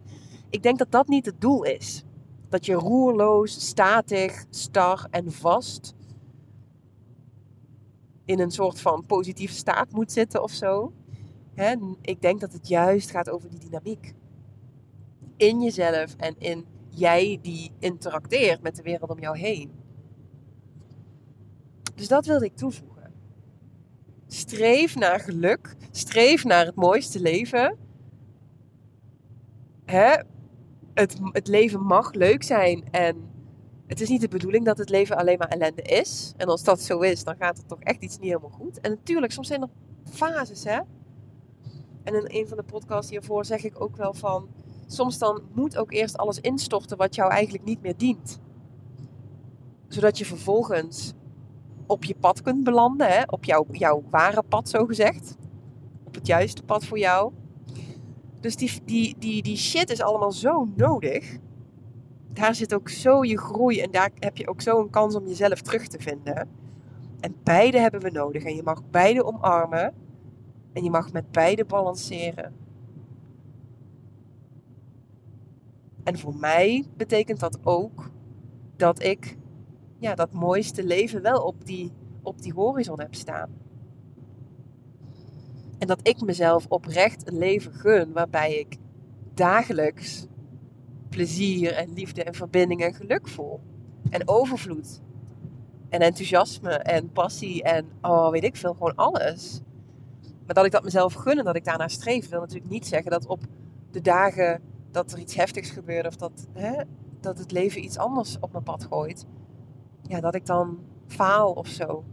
Ik 0.50 0.62
denk 0.62 0.78
dat 0.78 0.90
dat 0.90 1.08
niet 1.08 1.26
het 1.26 1.40
doel 1.40 1.62
is. 1.64 2.04
Dat 2.48 2.66
je 2.66 2.74
roerloos, 2.74 3.66
statig, 3.66 4.44
star 4.50 5.06
en 5.10 5.32
vast 5.32 5.94
in 8.28 8.40
een 8.40 8.50
soort 8.50 8.80
van 8.80 9.06
positieve 9.06 9.54
staat 9.54 9.92
moet 9.92 10.12
zitten 10.12 10.42
of 10.42 10.50
zo. 10.50 10.92
Hè? 11.54 11.74
Ik 12.00 12.22
denk 12.22 12.40
dat 12.40 12.52
het 12.52 12.68
juist 12.68 13.10
gaat 13.10 13.30
over 13.30 13.50
die 13.50 13.58
dynamiek. 13.58 14.14
In 15.36 15.60
jezelf 15.62 16.14
en 16.16 16.34
in 16.38 16.66
jij 16.98 17.38
die 17.42 17.72
interacteert 17.78 18.62
met 18.62 18.76
de 18.76 18.82
wereld 18.82 19.10
om 19.10 19.20
jou 19.20 19.38
heen. 19.38 19.70
Dus 21.94 22.08
dat 22.08 22.26
wilde 22.26 22.44
ik 22.44 22.56
toevoegen. 22.56 23.12
Streef 24.26 24.96
naar 24.96 25.20
geluk. 25.20 25.76
Streef 25.90 26.44
naar 26.44 26.66
het 26.66 26.74
mooiste 26.74 27.20
leven. 27.20 27.76
Hè? 29.84 30.16
het, 30.98 31.18
het 31.32 31.48
leven 31.48 31.80
mag 31.80 32.12
leuk 32.12 32.42
zijn. 32.42 32.84
En 32.90 33.30
het 33.86 34.00
is 34.00 34.08
niet 34.08 34.20
de 34.20 34.28
bedoeling 34.28 34.64
dat 34.64 34.78
het 34.78 34.88
leven 34.88 35.16
alleen 35.16 35.38
maar 35.38 35.48
ellende 35.48 35.82
is. 35.82 36.32
En 36.36 36.46
als 36.46 36.64
dat 36.64 36.80
zo 36.80 37.00
is, 37.00 37.24
dan 37.24 37.36
gaat 37.36 37.58
er 37.58 37.66
toch 37.66 37.80
echt 37.80 38.02
iets 38.02 38.18
niet 38.18 38.28
helemaal 38.28 38.58
goed. 38.58 38.80
En 38.80 38.90
natuurlijk, 38.90 39.32
soms 39.32 39.48
zijn 39.48 39.62
er 39.62 39.68
fases, 40.04 40.64
hè. 40.64 40.80
En 42.02 42.14
in 42.14 42.40
een 42.40 42.48
van 42.48 42.56
de 42.56 42.62
podcasts 42.62 43.10
hiervoor 43.10 43.44
zeg 43.44 43.64
ik 43.64 43.80
ook 43.80 43.96
wel 43.96 44.14
van... 44.14 44.48
Soms 44.90 45.18
dan 45.18 45.42
moet 45.54 45.76
ook 45.76 45.92
eerst 45.92 46.16
alles 46.16 46.40
instorten 46.40 46.96
wat 46.96 47.14
jou 47.14 47.30
eigenlijk 47.30 47.64
niet 47.64 47.82
meer 47.82 47.96
dient. 47.96 48.40
Zodat 49.88 50.18
je 50.18 50.24
vervolgens 50.24 51.14
op 51.86 52.04
je 52.04 52.14
pad 52.14 52.42
kunt 52.42 52.64
belanden. 52.64 53.06
Hè? 53.06 53.22
Op 53.26 53.44
jouw, 53.44 53.66
jouw 53.70 54.02
ware 54.10 54.42
pad, 54.42 54.68
zo 54.68 54.86
gezegd. 54.86 55.36
Op 56.04 56.14
het 56.14 56.26
juiste 56.26 56.62
pad 56.62 56.84
voor 56.84 56.98
jou. 56.98 57.32
Dus 58.40 58.56
die, 58.56 58.80
die, 58.84 59.16
die, 59.18 59.42
die 59.42 59.56
shit 59.56 59.90
is 59.90 60.00
allemaal 60.00 60.32
zo 60.32 60.68
nodig. 60.76 61.38
Daar 62.32 62.54
zit 62.54 62.74
ook 62.74 62.88
zo 62.88 63.24
je 63.24 63.38
groei 63.38 63.80
en 63.80 63.90
daar 63.90 64.10
heb 64.18 64.36
je 64.36 64.48
ook 64.48 64.60
zo 64.60 64.80
een 64.80 64.90
kans 64.90 65.14
om 65.14 65.26
jezelf 65.26 65.60
terug 65.60 65.86
te 65.86 65.98
vinden. 65.98 66.48
En 67.20 67.36
beide 67.42 67.78
hebben 67.78 68.00
we 68.00 68.10
nodig. 68.10 68.44
En 68.44 68.54
je 68.54 68.62
mag 68.62 68.82
beide 68.90 69.24
omarmen. 69.24 69.94
En 70.72 70.84
je 70.84 70.90
mag 70.90 71.12
met 71.12 71.30
beide 71.30 71.64
balanceren. 71.64 72.67
En 76.08 76.18
voor 76.18 76.36
mij 76.36 76.84
betekent 76.96 77.40
dat 77.40 77.58
ook 77.62 78.10
dat 78.76 79.02
ik 79.02 79.36
ja, 79.98 80.14
dat 80.14 80.32
mooiste 80.32 80.84
leven 80.84 81.22
wel 81.22 81.42
op 81.42 81.64
die, 81.64 81.92
op 82.22 82.42
die 82.42 82.52
horizon 82.52 83.00
heb 83.00 83.14
staan. 83.14 83.50
En 85.78 85.86
dat 85.86 86.00
ik 86.02 86.20
mezelf 86.20 86.66
oprecht 86.68 87.28
een 87.28 87.38
leven 87.38 87.72
gun 87.72 88.12
waarbij 88.12 88.58
ik 88.58 88.76
dagelijks 89.34 90.26
plezier 91.08 91.72
en 91.72 91.92
liefde 91.92 92.24
en 92.24 92.34
verbinding 92.34 92.82
en 92.82 92.94
geluk 92.94 93.28
voel. 93.28 93.60
En 94.10 94.28
overvloed. 94.28 95.00
En 95.88 96.00
enthousiasme 96.00 96.70
en 96.70 97.12
passie 97.12 97.62
en 97.62 97.86
oh, 98.02 98.30
weet 98.30 98.44
ik 98.44 98.56
veel, 98.56 98.72
gewoon 98.72 98.94
alles. 98.94 99.60
Maar 100.46 100.54
dat 100.54 100.64
ik 100.64 100.72
dat 100.72 100.84
mezelf 100.84 101.14
gun 101.14 101.38
en 101.38 101.44
dat 101.44 101.56
ik 101.56 101.64
daarnaar 101.64 101.90
streef, 101.90 102.28
wil 102.28 102.40
natuurlijk 102.40 102.70
niet 102.70 102.86
zeggen 102.86 103.10
dat 103.10 103.26
op 103.26 103.40
de 103.90 104.00
dagen 104.00 104.67
dat 104.90 105.12
er 105.12 105.18
iets 105.18 105.34
heftigs 105.34 105.70
gebeurt 105.70 106.06
of 106.06 106.16
dat, 106.16 106.46
hè, 106.52 106.82
dat 107.20 107.38
het 107.38 107.52
leven 107.52 107.84
iets 107.84 107.98
anders 107.98 108.36
op 108.40 108.52
mijn 108.52 108.64
pad 108.64 108.84
gooit, 108.84 109.26
ja, 110.02 110.20
dat 110.20 110.34
ik 110.34 110.46
dan 110.46 110.78
faal 111.06 111.52
of 111.52 111.68
zo. 111.68 112.04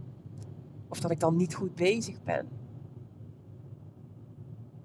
Of 0.88 1.00
dat 1.00 1.10
ik 1.10 1.20
dan 1.20 1.36
niet 1.36 1.54
goed 1.54 1.74
bezig 1.74 2.22
ben. 2.22 2.48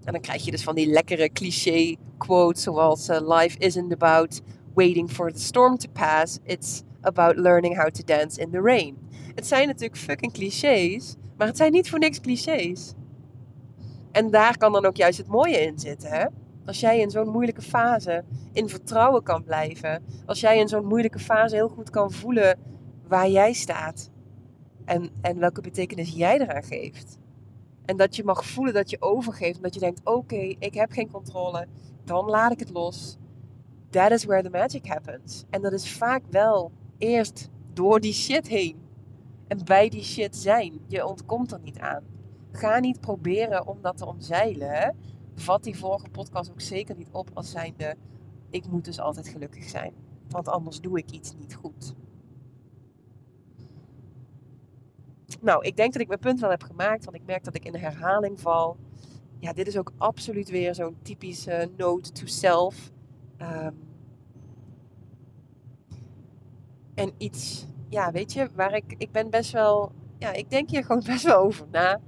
En 0.04 0.12
dan 0.14 0.22
krijg 0.22 0.46
je 0.46 0.52
dus 0.52 0.64
van 0.64 0.76
die 0.76 0.88
lekkere 0.88 1.32
cliché 1.32 1.96
quotes 2.18 2.64
zoals 2.64 3.10
uh, 3.10 3.38
life 3.40 3.58
isn't 3.58 3.94
about 3.94 4.42
waiting 4.74 5.10
for 5.10 5.32
the 5.32 5.40
storm 5.40 5.78
to 5.78 5.90
pass, 5.92 6.40
it's 6.44 6.84
about 7.02 7.38
learning 7.38 7.78
how 7.78 7.90
to 7.90 8.04
dance 8.04 8.42
in 8.42 8.52
the 8.52 8.62
rain. 8.62 8.98
Het 9.36 9.48
zijn 9.48 9.68
natuurlijk 9.68 9.98
fucking 9.98 10.34
clichés, 10.34 11.16
maar 11.38 11.48
het 11.48 11.58
zijn 11.58 11.72
niet 11.72 11.90
voor 11.90 12.00
niks 12.00 12.20
clichés. 12.20 12.94
En 14.12 14.32
daar 14.32 14.58
kan 14.58 14.72
dan 14.72 14.86
ook 14.86 14.96
juist 14.96 15.18
het 15.18 15.28
mooie 15.28 15.60
in 15.60 15.80
zitten, 15.80 16.10
hè? 16.10 16.26
Als 16.65 16.80
jij 16.80 17.00
in 17.00 17.10
zo'n 17.10 17.30
moeilijke 17.30 17.62
fase 17.62 18.24
in 18.51 18.70
vertrouwen 18.70 19.24
kan 19.24 19.44
blijven, 19.44 20.03
als 20.25 20.39
jij 20.39 20.60
in 20.60 20.68
zo'n 20.68 20.86
moeilijke 20.86 21.20
fase 21.20 21.56
heel 21.56 21.70
goed 21.70 21.89
kan 21.89 22.12
voelen 22.12 22.60
waar 23.08 23.30
jij 23.30 23.53
staat 23.53 24.10
en, 24.86 25.10
en 25.22 25.39
welke 25.39 25.62
betekenis 25.62 26.10
jij 26.10 26.39
eraan 26.39 26.63
geeft. 26.63 27.20
En 27.86 27.98
dat 27.98 28.15
je 28.15 28.24
mag 28.24 28.46
voelen 28.46 28.74
dat 28.74 28.89
je 28.89 29.01
overgeeft. 29.01 29.62
Dat 29.62 29.74
je 29.74 29.80
denkt, 29.80 30.01
oké, 30.03 30.56
ik 30.60 30.74
heb 30.74 30.91
geen 30.91 31.12
controle. 31.12 31.68
Dan 32.03 32.25
laat 32.25 32.51
ik 32.51 32.60
het 32.60 32.70
los. 32.70 33.18
That 33.89 34.12
is 34.12 34.25
where 34.25 34.44
the 34.44 34.50
magic 34.50 34.86
happens. 34.86 35.44
En 35.50 35.62
dat 35.62 35.74
is 35.74 35.91
vaak 35.91 36.24
wel 36.30 36.72
eerst 36.98 37.50
door 37.74 38.00
die 38.00 38.13
shit 38.13 38.48
heen. 38.48 38.75
En 39.48 39.65
bij 39.65 39.89
die 39.89 40.03
shit 40.03 40.36
zijn. 40.36 40.80
Je 40.88 41.06
ontkomt 41.06 41.51
er 41.51 41.60
niet 41.60 41.80
aan. 41.80 42.03
Ga 42.51 42.80
niet 42.80 43.00
proberen 43.00 43.68
om 43.68 43.77
dat 43.82 43.98
te 43.98 44.06
omzeilen. 44.06 44.96
Vat 45.36 45.64
die 45.64 45.78
vorige 45.78 46.10
podcast 46.10 46.52
ook 46.52 46.62
zeker 46.62 46.96
niet 46.96 47.12
op 47.12 47.30
als 47.34 47.52
zijnde... 47.52 47.96
Ik 48.50 48.68
moet 48.68 48.86
dus 48.86 49.00
altijd 49.00 49.28
gelukkig 49.28 49.70
zijn. 49.70 49.94
Want 50.30 50.48
anders 50.48 50.80
doe 50.80 50.98
ik 50.98 51.12
iets 51.12 51.36
niet 51.36 51.56
goed. 51.56 51.96
Nou, 55.42 55.66
ik 55.66 55.76
denk 55.76 55.94
dat 55.94 56.02
ik 56.02 56.08
mijn 56.08 56.20
punt 56.20 56.40
wel 56.40 56.50
heb 56.50 56.64
gemaakt, 56.64 57.06
want 57.06 57.18
ik 57.18 57.26
merk 57.26 57.44
dat 57.44 57.56
ik 57.56 57.66
in 57.66 57.72
de 57.72 57.80
herhaling 57.80 58.40
val. 58.40 58.78
Ja, 59.40 59.54
dit 59.54 59.68
is 59.68 59.78
ook 59.78 59.92
absoluut 59.98 60.50
weer 60.50 60.76
zo'n 60.76 60.98
typische 61.02 61.70
note 61.78 62.12
to 62.12 62.26
self. 62.26 62.92
Um, 63.42 63.80
en 66.94 67.12
iets, 67.18 67.66
ja, 67.90 68.12
weet 68.12 68.34
je, 68.34 68.50
waar 68.56 68.74
ik, 68.74 68.96
ik 68.98 69.12
ben 69.12 69.30
best 69.30 69.52
wel, 69.52 69.92
ja, 70.18 70.32
ik 70.32 70.50
denk 70.50 70.70
hier 70.70 70.86
gewoon 70.86 71.04
best 71.06 71.24
wel 71.24 71.38
over 71.38 71.68
na. 71.72 72.00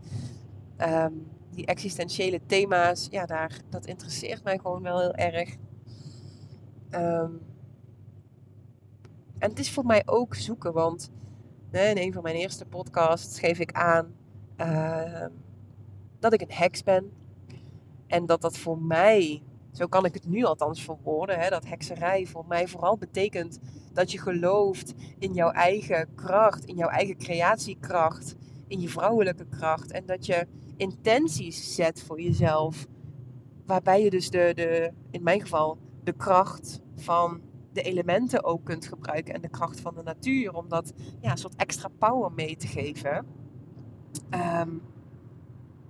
Um, 1.06 1.28
die 1.54 1.66
existentiële 1.66 2.40
thema's, 2.46 3.08
ja, 3.12 3.26
daar, 3.26 3.60
dat 3.70 3.86
interesseert 3.86 4.44
mij 4.44 4.58
gewoon 4.58 4.82
wel 4.82 5.00
heel 5.00 5.14
erg. 5.14 5.56
Ehm, 6.90 7.32
en 9.38 9.50
het 9.50 9.60
is 9.60 9.72
voor 9.72 9.86
mij 9.86 10.02
ook 10.06 10.36
zoeken, 10.36 10.74
want 10.74 11.12
in 11.72 11.98
een 11.98 12.14
van 12.14 12.24
mijn 12.24 12.36
eerste 12.36 12.66
podcasts 12.66 13.40
geef 13.40 13.60
ik 13.60 13.72
aan 13.72 14.16
ehm, 14.56 15.30
dat 16.20 16.34
ik 16.34 16.42
een 16.42 16.52
heks 16.52 16.84
ben. 16.84 17.12
En 18.08 18.26
dat 18.26 18.42
dat 18.42 18.58
voor 18.58 18.78
mij, 18.78 19.44
zo 19.72 19.88
kan 19.88 20.06
ik 20.06 20.14
het 20.14 20.28
nu 20.28 20.44
althans 20.44 20.84
verwoorden, 20.84 21.40
hè, 21.40 21.50
dat 21.50 21.66
hekserij 21.66 22.26
voor 22.26 22.46
mij 22.48 22.68
vooral 22.68 22.98
betekent 22.98 23.60
dat 23.94 24.12
je 24.12 24.20
gelooft 24.20 24.94
in 25.20 25.34
jouw 25.34 25.52
eigen 25.52 26.16
kracht, 26.16 26.66
in 26.66 26.76
jouw 26.76 26.90
eigen 26.90 27.18
creatiekracht, 27.18 28.36
in 28.74 28.82
je 28.82 28.90
vrouwelijke 28.90 29.46
kracht. 29.46 29.92
En 29.92 30.06
dat 30.06 30.26
je 30.26 30.48
intenties 30.78 31.76
zet 31.76 32.04
voor 32.04 32.22
jezelf. 32.22 32.88
Waarbij 33.66 34.04
je 34.04 34.10
dus 34.10 34.30
de, 34.30 34.52
de, 34.56 34.92
in 35.12 35.24
mijn 35.24 35.42
geval, 35.42 35.78
de 36.04 36.14
kracht 36.14 36.82
van 36.96 37.42
de 37.74 37.82
elementen 37.82 38.44
ook 38.44 38.64
kunt 38.64 38.88
gebruiken 38.88 39.34
en 39.34 39.42
de 39.42 39.50
kracht 39.50 39.80
van 39.80 39.96
de 39.96 40.04
natuur. 40.04 40.54
Om 40.54 40.70
dat 40.70 40.94
ja, 41.22 41.36
soort 41.36 41.56
extra 41.56 41.90
power 41.98 42.32
mee 42.32 42.56
te 42.56 42.68
geven. 42.68 43.26
Ehm, 44.30 44.72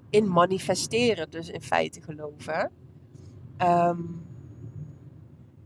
in 0.10 0.28
manifesteren, 0.28 1.30
dus 1.30 1.50
in 1.50 1.62
feite 1.62 2.02
geloven. 2.02 2.72
Ehm, 3.58 4.02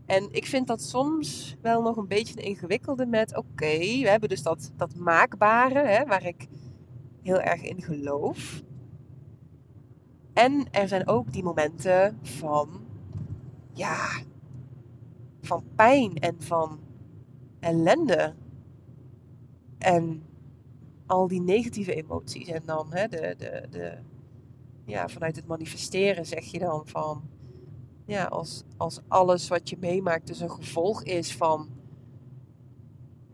en 0.06 0.28
ik 0.30 0.46
vind 0.46 0.66
dat 0.66 0.82
soms 0.82 1.56
wel 1.62 1.82
nog 1.82 1.96
een 1.96 2.08
beetje 2.08 2.36
een 2.36 2.44
ingewikkelde 2.44 3.06
met, 3.06 3.36
oké, 3.36 3.78
we 3.78 4.08
hebben 4.08 4.28
dus 4.28 4.42
dat, 4.42 4.72
dat 4.76 4.94
maakbare, 4.94 5.86
hè, 5.86 6.04
waar 6.04 6.26
ik 6.26 6.46
heel 7.22 7.40
erg 7.40 7.62
in 7.62 7.82
geloof. 7.82 8.62
En 10.32 10.70
er 10.70 10.88
zijn 10.88 11.08
ook 11.08 11.32
die 11.32 11.42
momenten 11.42 12.18
van, 12.22 12.68
ja, 13.72 14.20
van 15.40 15.64
pijn 15.74 16.18
en 16.18 16.42
van 16.42 16.78
ellende. 17.60 18.34
En 19.78 20.22
al 21.06 21.28
die 21.28 21.40
negatieve 21.40 21.94
emoties. 21.94 22.48
En 22.48 22.62
dan 22.64 22.92
hè, 22.92 23.08
de, 23.08 23.34
de, 23.38 23.66
de, 23.70 23.98
ja, 24.84 25.08
vanuit 25.08 25.36
het 25.36 25.46
manifesteren 25.46 26.26
zeg 26.26 26.44
je 26.44 26.58
dan 26.58 26.86
van, 26.86 27.22
ja, 28.04 28.24
als, 28.24 28.64
als 28.76 29.00
alles 29.08 29.48
wat 29.48 29.68
je 29.68 29.76
meemaakt 29.80 30.26
dus 30.26 30.40
een 30.40 30.50
gevolg 30.50 31.02
is 31.02 31.36
van 31.36 31.68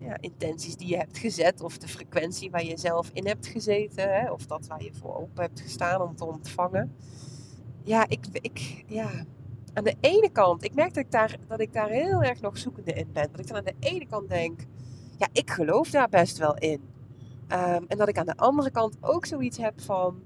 ja, 0.04 0.16
intenties 0.20 0.76
die 0.76 0.88
je 0.88 0.96
hebt 0.96 1.18
gezet, 1.18 1.60
of 1.60 1.78
de 1.78 1.88
frequentie 1.88 2.50
waar 2.50 2.64
je 2.64 2.78
zelf 2.78 3.10
in 3.12 3.26
hebt 3.26 3.46
gezeten, 3.46 4.14
hè, 4.14 4.30
of 4.30 4.46
dat 4.46 4.66
waar 4.66 4.82
je 4.82 4.92
voor 4.92 5.16
open 5.16 5.42
hebt 5.42 5.60
gestaan 5.60 6.02
om 6.02 6.16
te 6.16 6.24
ontvangen. 6.24 6.96
Ja, 7.82 8.08
ik, 8.08 8.26
ik, 8.32 8.84
ja, 8.86 9.10
aan 9.72 9.84
de 9.84 9.94
ene 10.00 10.30
kant, 10.30 10.64
ik 10.64 10.74
merk 10.74 10.94
dat 10.94 11.04
ik, 11.04 11.10
daar, 11.10 11.36
dat 11.48 11.60
ik 11.60 11.72
daar 11.72 11.88
heel 11.88 12.22
erg 12.22 12.40
nog 12.40 12.58
zoekende 12.58 12.92
in 12.92 13.12
ben. 13.12 13.28
Dat 13.30 13.40
ik 13.40 13.46
dan 13.46 13.56
aan 13.56 13.64
de 13.64 13.88
ene 13.88 14.06
kant 14.06 14.28
denk, 14.28 14.60
ja, 15.18 15.28
ik 15.32 15.50
geloof 15.50 15.90
daar 15.90 16.08
best 16.08 16.38
wel 16.38 16.56
in. 16.58 16.80
Ehm, 17.48 17.84
en 17.88 17.98
dat 17.98 18.08
ik 18.08 18.18
aan 18.18 18.26
de 18.26 18.36
andere 18.36 18.70
kant 18.70 18.96
ook 19.00 19.26
zoiets 19.26 19.58
heb 19.58 19.80
van, 19.80 20.22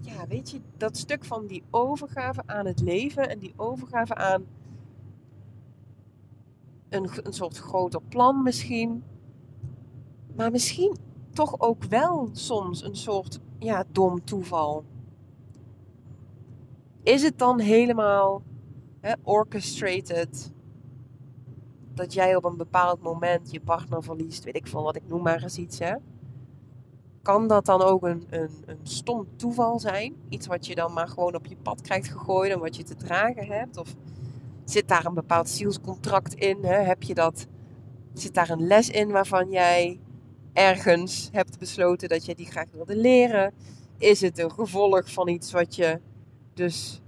ja, 0.00 0.26
weet 0.26 0.50
je, 0.50 0.60
dat 0.76 0.96
stuk 0.96 1.24
van 1.24 1.46
die 1.46 1.62
overgave 1.70 2.42
aan 2.46 2.66
het 2.66 2.80
leven 2.80 3.28
en 3.28 3.38
die 3.38 3.52
overgave 3.56 4.14
aan 4.14 4.46
een, 6.90 7.08
een 7.22 7.32
soort 7.32 7.56
groter 7.56 8.00
plan 8.08 8.42
misschien. 8.42 9.02
Maar 10.36 10.50
misschien 10.50 10.96
toch 11.32 11.60
ook 11.60 11.84
wel 11.84 12.28
soms 12.32 12.84
een 12.84 12.96
soort 12.96 13.38
ja, 13.58 13.84
dom 13.92 14.24
toeval. 14.24 14.84
Is 17.02 17.22
het 17.22 17.38
dan 17.38 17.60
helemaal 17.60 18.42
hè, 19.00 19.12
orchestrated 19.22 20.52
dat 21.94 22.12
jij 22.12 22.36
op 22.36 22.44
een 22.44 22.56
bepaald 22.56 23.02
moment 23.02 23.50
je 23.50 23.60
partner 23.60 24.02
verliest? 24.02 24.44
Weet 24.44 24.56
ik 24.56 24.66
veel 24.66 24.82
wat 24.82 24.96
ik 24.96 25.08
noem 25.08 25.22
maar 25.22 25.42
eens 25.42 25.58
iets. 25.58 25.78
Hè? 25.78 25.94
Kan 27.22 27.48
dat 27.48 27.66
dan 27.66 27.82
ook 27.82 28.02
een, 28.02 28.26
een, 28.30 28.50
een 28.66 28.80
stom 28.82 29.26
toeval 29.36 29.78
zijn? 29.78 30.14
Iets 30.28 30.46
wat 30.46 30.66
je 30.66 30.74
dan 30.74 30.92
maar 30.92 31.08
gewoon 31.08 31.34
op 31.34 31.46
je 31.46 31.56
pad 31.56 31.80
krijgt 31.80 32.08
gegooid 32.08 32.52
en 32.52 32.60
wat 32.60 32.76
je 32.76 32.82
te 32.82 32.94
dragen 32.94 33.46
hebt? 33.46 33.76
Of 33.76 33.94
Zit 34.70 34.88
daar 34.88 35.04
een 35.04 35.14
bepaald 35.14 35.48
zielscontract 35.48 36.34
in? 36.34 36.64
Hè? 36.64 36.74
Heb 36.74 37.02
je 37.02 37.14
dat? 37.14 37.46
Zit 38.12 38.34
daar 38.34 38.50
een 38.50 38.66
les 38.66 38.90
in 38.90 39.10
waarvan 39.10 39.50
jij 39.50 40.00
ergens 40.52 41.28
hebt 41.32 41.58
besloten 41.58 42.08
dat 42.08 42.24
je 42.24 42.34
die 42.34 42.46
graag 42.46 42.70
wilde 42.72 42.96
leren? 42.96 43.54
Is 43.98 44.20
het 44.20 44.38
een 44.38 44.52
gevolg 44.52 45.12
van 45.12 45.28
iets 45.28 45.52
wat 45.52 45.76
je 45.76 46.00
dus 46.54 47.02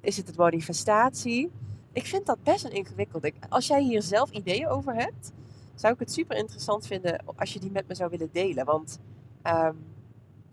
is 0.00 0.16
het 0.16 0.28
een 0.28 0.34
manifestatie? 0.36 1.50
Ik 1.92 2.06
vind 2.06 2.26
dat 2.26 2.42
best 2.42 2.64
een 2.64 2.72
ingewikkeld. 2.72 3.30
Als 3.48 3.66
jij 3.66 3.82
hier 3.82 4.02
zelf 4.02 4.30
ideeën 4.30 4.68
over 4.68 4.94
hebt, 4.94 5.32
zou 5.74 5.92
ik 5.92 5.98
het 5.98 6.12
super 6.12 6.36
interessant 6.36 6.86
vinden 6.86 7.24
als 7.36 7.52
je 7.52 7.60
die 7.60 7.70
met 7.70 7.88
me 7.88 7.94
zou 7.94 8.10
willen 8.10 8.28
delen. 8.32 8.64
Want 8.64 8.98
um, 9.42 9.76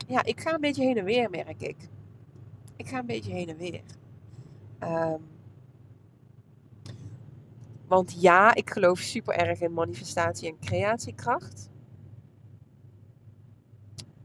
ja, 0.08 0.23
ik 0.23 0.41
ga 0.41 0.54
een 0.54 0.62
beetje 0.62 0.84
heen 0.84 0.97
en 0.97 1.06
weer, 1.06 1.30
merk 1.30 1.62
ik. 1.62 1.78
Ik 2.75 2.88
ga 2.88 2.99
een 2.99 3.06
beetje 3.06 3.32
heen 3.32 3.49
en 3.49 3.58
weer. 3.58 3.82
Um, 4.80 5.35
want 7.88 8.21
ja, 8.21 8.56
ik 8.56 8.69
geloof 8.69 9.00
super 9.00 9.34
erg 9.36 9.62
in 9.62 9.74
manifestatie 9.74 10.50
en 10.50 10.60
creatiekracht. 10.60 11.69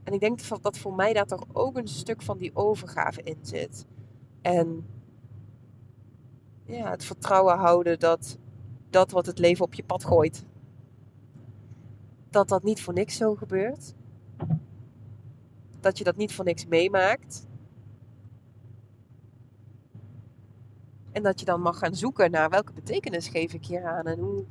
En 0.05 0.13
ik 0.13 0.21
denk 0.21 0.63
dat 0.63 0.79
voor 0.79 0.95
mij 0.95 1.13
daar 1.13 1.27
toch 1.27 1.45
ook 1.53 1.77
een 1.77 1.89
stuk 1.89 2.23
van 2.23 2.39
die 2.39 2.51
overgave 2.55 3.23
in 3.23 3.39
zit. 3.43 3.87
En 4.43 4.87
ja, 6.65 6.91
het 6.91 7.05
vertrouwen 7.05 7.59
houden 7.59 7.99
dat 7.99 8.39
dat 8.91 9.11
wat 9.11 9.27
het 9.27 9.39
leven 9.39 9.65
op 9.65 9.75
je 9.75 9.85
pad 9.85 10.05
gooit, 10.05 10.45
dat 12.31 12.49
dat 12.49 12.63
niet 12.63 12.83
voor 12.83 12.95
niks 12.95 13.17
zo 13.17 13.35
gebeurt. 13.35 13.95
Dat 15.81 15.99
je 15.99 16.05
dat 16.05 16.17
niet 16.17 16.33
voor 16.33 16.45
niks 16.45 16.67
meemaakt. 16.67 17.47
En 21.13 21.23
dat 21.23 21.41
je 21.41 21.47
dan 21.47 21.61
mag 21.61 21.79
gaan 21.79 21.95
zoeken 21.95 22.31
naar 22.31 22.51
welke 22.51 22.73
betekenis 22.73 23.29
geef 23.29 23.53
ik 23.53 23.67
hier 23.67 23.85
aan 23.85 24.07
en 24.07 24.19
hoe, 24.19 24.45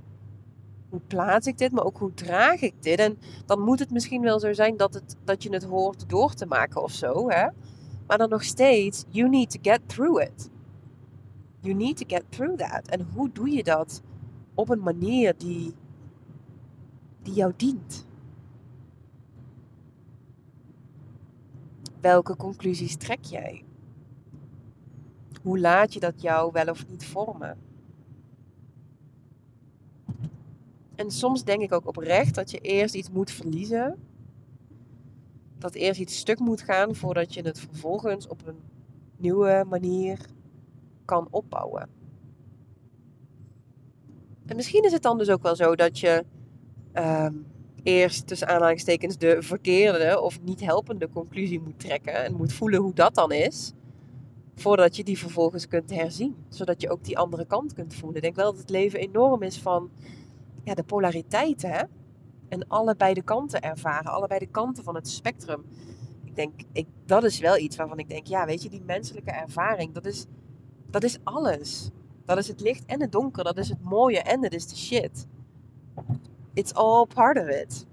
hoe 0.89 0.99
plaats 1.07 1.47
ik 1.47 1.57
dit, 1.57 1.71
maar 1.71 1.83
ook 1.83 1.97
hoe 1.97 2.13
draag 2.13 2.61
ik 2.61 2.73
dit. 2.79 2.99
En 2.99 3.17
dan 3.45 3.61
moet 3.61 3.79
het 3.79 3.91
misschien 3.91 4.21
wel 4.21 4.39
zo 4.39 4.53
zijn 4.53 4.77
dat, 4.77 4.93
het, 4.93 5.15
dat 5.23 5.43
je 5.43 5.49
het 5.49 5.63
hoort 5.63 6.09
door 6.09 6.33
te 6.33 6.45
maken 6.45 6.83
of 6.83 6.91
zo. 6.91 7.29
Hè? 7.29 7.47
Maar 8.07 8.17
dan 8.17 8.29
nog 8.29 8.43
steeds, 8.43 9.05
you 9.09 9.29
need 9.29 9.49
to 9.49 9.59
get 9.61 9.79
through 9.85 10.21
it. 10.21 10.49
You 11.59 11.75
need 11.75 11.97
to 11.97 12.05
get 12.07 12.23
through 12.29 12.57
that. 12.57 12.87
En 12.87 13.07
hoe 13.13 13.31
doe 13.31 13.49
je 13.49 13.63
dat 13.63 14.01
op 14.53 14.69
een 14.69 14.81
manier 14.81 15.33
die, 15.37 15.73
die 17.21 17.33
jou 17.33 17.53
dient? 17.55 18.07
Welke 22.01 22.35
conclusies 22.35 22.95
trek 22.95 23.23
jij? 23.23 23.63
Hoe 25.41 25.59
laat 25.59 25.93
je 25.93 25.99
dat 25.99 26.21
jou 26.21 26.51
wel 26.51 26.65
of 26.65 26.87
niet 26.87 27.05
vormen? 27.05 27.57
En 30.95 31.11
soms 31.11 31.43
denk 31.43 31.61
ik 31.61 31.71
ook 31.71 31.87
oprecht 31.87 32.35
dat 32.35 32.51
je 32.51 32.57
eerst 32.57 32.95
iets 32.95 33.09
moet 33.09 33.31
verliezen. 33.31 33.97
Dat 35.57 35.73
eerst 35.73 35.99
iets 35.99 36.17
stuk 36.17 36.39
moet 36.39 36.61
gaan 36.61 36.95
voordat 36.95 37.33
je 37.33 37.41
het 37.41 37.59
vervolgens 37.59 38.27
op 38.27 38.47
een 38.47 38.59
nieuwe 39.17 39.65
manier 39.69 40.19
kan 41.05 41.27
opbouwen. 41.29 41.89
En 44.45 44.55
misschien 44.55 44.83
is 44.83 44.91
het 44.91 45.01
dan 45.01 45.17
dus 45.17 45.29
ook 45.29 45.41
wel 45.41 45.55
zo 45.55 45.75
dat 45.75 45.99
je 45.99 46.25
ehm, 46.91 47.33
eerst 47.83 48.27
tussen 48.27 48.47
aanhalingstekens 48.47 49.17
de 49.17 49.41
verkeerde 49.41 50.21
of 50.21 50.41
niet 50.41 50.59
helpende 50.59 51.09
conclusie 51.09 51.59
moet 51.59 51.79
trekken 51.79 52.23
en 52.23 52.35
moet 52.35 52.53
voelen 52.53 52.81
hoe 52.81 52.93
dat 52.93 53.15
dan 53.15 53.31
is. 53.31 53.73
Voordat 54.59 54.95
je 54.95 55.03
die 55.03 55.17
vervolgens 55.17 55.67
kunt 55.67 55.89
herzien. 55.89 56.35
Zodat 56.49 56.81
je 56.81 56.89
ook 56.89 57.03
die 57.03 57.17
andere 57.17 57.45
kant 57.45 57.73
kunt 57.73 57.93
voelen. 57.93 58.15
Ik 58.15 58.21
denk 58.21 58.35
wel 58.35 58.51
dat 58.51 58.59
het 58.61 58.69
leven 58.69 58.99
enorm 58.99 59.41
is 59.41 59.59
van 59.59 59.89
ja, 60.63 60.73
de 60.73 60.83
polariteiten. 60.83 61.69
Hè? 61.69 61.83
En 62.49 62.67
allebei 62.67 63.13
de 63.13 63.21
kanten 63.21 63.61
ervaren. 63.61 64.11
Allebei 64.11 64.39
de 64.39 64.47
kanten 64.47 64.83
van 64.83 64.95
het 64.95 65.09
spectrum. 65.09 65.65
Ik 66.23 66.35
denk, 66.35 66.61
ik, 66.71 66.87
dat 67.05 67.23
is 67.23 67.39
wel 67.39 67.57
iets 67.57 67.75
waarvan 67.75 67.99
ik 67.99 68.09
denk, 68.09 68.27
ja, 68.27 68.45
weet 68.45 68.63
je, 68.63 68.69
die 68.69 68.81
menselijke 68.81 69.31
ervaring, 69.31 69.93
dat 69.93 70.05
is, 70.05 70.25
dat 70.89 71.03
is 71.03 71.17
alles. 71.23 71.89
Dat 72.25 72.37
is 72.37 72.47
het 72.47 72.61
licht 72.61 72.85
en 72.85 73.01
het 73.01 73.11
donker. 73.11 73.43
Dat 73.43 73.57
is 73.57 73.69
het 73.69 73.83
mooie 73.83 74.21
en 74.21 74.41
dat 74.41 74.53
is 74.53 74.67
de 74.67 74.75
shit. 74.75 75.27
It's 76.53 76.73
all 76.73 77.05
part 77.05 77.37
of 77.37 77.47
it. 77.47 77.85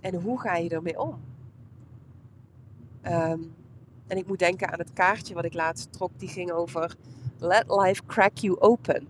En 0.00 0.14
hoe 0.14 0.40
ga 0.40 0.56
je 0.56 0.68
ermee 0.68 1.00
om? 1.00 1.20
Um, 3.02 3.58
en 4.10 4.16
ik 4.16 4.26
moet 4.26 4.38
denken 4.38 4.72
aan 4.72 4.78
het 4.78 4.92
kaartje 4.92 5.34
wat 5.34 5.44
ik 5.44 5.54
laatst 5.54 5.92
trok. 5.92 6.10
Die 6.16 6.28
ging 6.28 6.52
over 6.52 6.94
let 7.38 7.64
life 7.66 8.02
crack 8.06 8.36
you 8.38 8.60
open. 8.60 9.08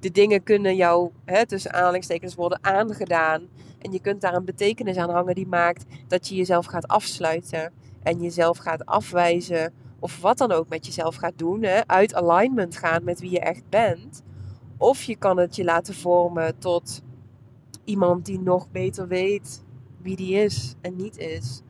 De 0.00 0.10
dingen 0.10 0.42
kunnen 0.42 0.76
jou 0.76 1.10
hè, 1.24 1.46
tussen 1.46 1.72
aanhalingstekens 1.72 2.34
worden 2.34 2.58
aangedaan. 2.64 3.48
En 3.78 3.92
je 3.92 4.00
kunt 4.00 4.20
daar 4.20 4.34
een 4.34 4.44
betekenis 4.44 4.96
aan 4.96 5.10
hangen 5.10 5.34
die 5.34 5.46
maakt 5.46 5.84
dat 6.08 6.28
je 6.28 6.34
jezelf 6.34 6.66
gaat 6.66 6.88
afsluiten. 6.88 7.72
En 8.02 8.20
jezelf 8.20 8.58
gaat 8.58 8.86
afwijzen 8.86 9.72
of 9.98 10.20
wat 10.20 10.38
dan 10.38 10.52
ook 10.52 10.68
met 10.68 10.86
jezelf 10.86 11.14
gaat 11.14 11.38
doen, 11.38 11.62
hè, 11.62 11.86
uit 11.86 12.14
alignment 12.14 12.76
gaan 12.76 13.04
met 13.04 13.20
wie 13.20 13.30
je 13.30 13.40
echt 13.40 13.68
bent. 13.68 14.22
Of 14.76 15.02
je 15.02 15.16
kan 15.16 15.36
het 15.36 15.56
je 15.56 15.64
laten 15.64 15.94
vormen 15.94 16.58
tot 16.58 17.02
iemand 17.84 18.26
die 18.26 18.40
nog 18.40 18.70
beter 18.70 19.08
weet 19.08 19.62
wie 20.00 20.16
die 20.16 20.34
is 20.34 20.74
en 20.80 20.96
niet 20.96 21.18
is. 21.18 21.62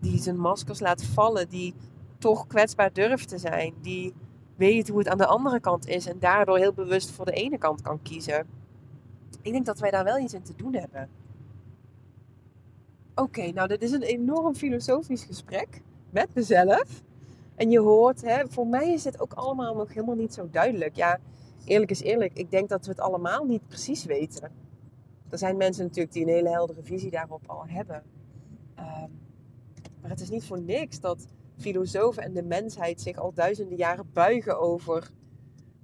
Die 0.00 0.18
zijn 0.18 0.38
maskers 0.38 0.80
laat 0.80 1.04
vallen, 1.04 1.48
die 1.48 1.74
toch 2.18 2.46
kwetsbaar 2.46 2.92
durft 2.92 3.28
te 3.28 3.38
zijn, 3.38 3.74
die 3.80 4.14
weet 4.56 4.88
hoe 4.88 4.98
het 4.98 5.08
aan 5.08 5.18
de 5.18 5.26
andere 5.26 5.60
kant 5.60 5.86
is 5.86 6.06
en 6.06 6.18
daardoor 6.18 6.58
heel 6.58 6.72
bewust 6.72 7.10
voor 7.10 7.24
de 7.24 7.32
ene 7.32 7.58
kant 7.58 7.82
kan 7.82 8.02
kiezen. 8.02 8.46
Ik 9.42 9.52
denk 9.52 9.66
dat 9.66 9.78
wij 9.78 9.90
daar 9.90 10.04
wel 10.04 10.18
iets 10.18 10.34
in 10.34 10.42
te 10.42 10.54
doen 10.56 10.74
hebben. 10.74 11.08
Oké, 13.14 13.52
nou 13.52 13.68
dit 13.68 13.82
is 13.82 13.92
een 13.92 14.02
enorm 14.02 14.54
filosofisch 14.54 15.24
gesprek 15.24 15.82
met 16.10 16.34
mezelf. 16.34 17.02
En 17.54 17.70
je 17.70 17.78
hoort, 17.78 18.22
hè, 18.22 18.48
voor 18.48 18.66
mij 18.66 18.92
is 18.92 19.02
dit 19.02 19.20
ook 19.20 19.32
allemaal 19.32 19.74
nog 19.74 19.94
helemaal 19.94 20.14
niet 20.14 20.34
zo 20.34 20.48
duidelijk. 20.50 20.96
Ja, 20.96 21.18
eerlijk 21.64 21.90
is 21.90 22.02
eerlijk, 22.02 22.32
ik 22.32 22.50
denk 22.50 22.68
dat 22.68 22.84
we 22.84 22.90
het 22.90 23.00
allemaal 23.00 23.44
niet 23.44 23.66
precies 23.66 24.04
weten. 24.04 24.50
Er 25.30 25.38
zijn 25.38 25.56
mensen 25.56 25.84
natuurlijk 25.84 26.12
die 26.12 26.22
een 26.22 26.32
hele 26.32 26.48
heldere 26.48 26.82
visie 26.82 27.10
daarop 27.10 27.42
al 27.46 27.66
hebben. 27.66 28.02
Ehm, 28.74 29.10
maar 30.00 30.10
het 30.10 30.20
is 30.20 30.30
niet 30.30 30.44
voor 30.44 30.60
niks 30.60 31.00
dat 31.00 31.26
filosofen 31.58 32.22
en 32.22 32.32
de 32.32 32.42
mensheid 32.42 33.00
zich 33.00 33.16
al 33.16 33.32
duizenden 33.32 33.76
jaren 33.76 34.12
buigen 34.12 34.60
over 34.60 35.10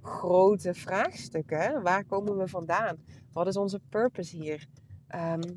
grote 0.01 0.73
vraagstukken. 0.73 1.81
Waar 1.81 2.05
komen 2.05 2.37
we 2.37 2.47
vandaan? 2.47 2.97
Wat 3.33 3.47
is 3.47 3.57
onze 3.57 3.79
purpose 3.89 4.35
hier? 4.35 4.67
Ehm, 5.07 5.53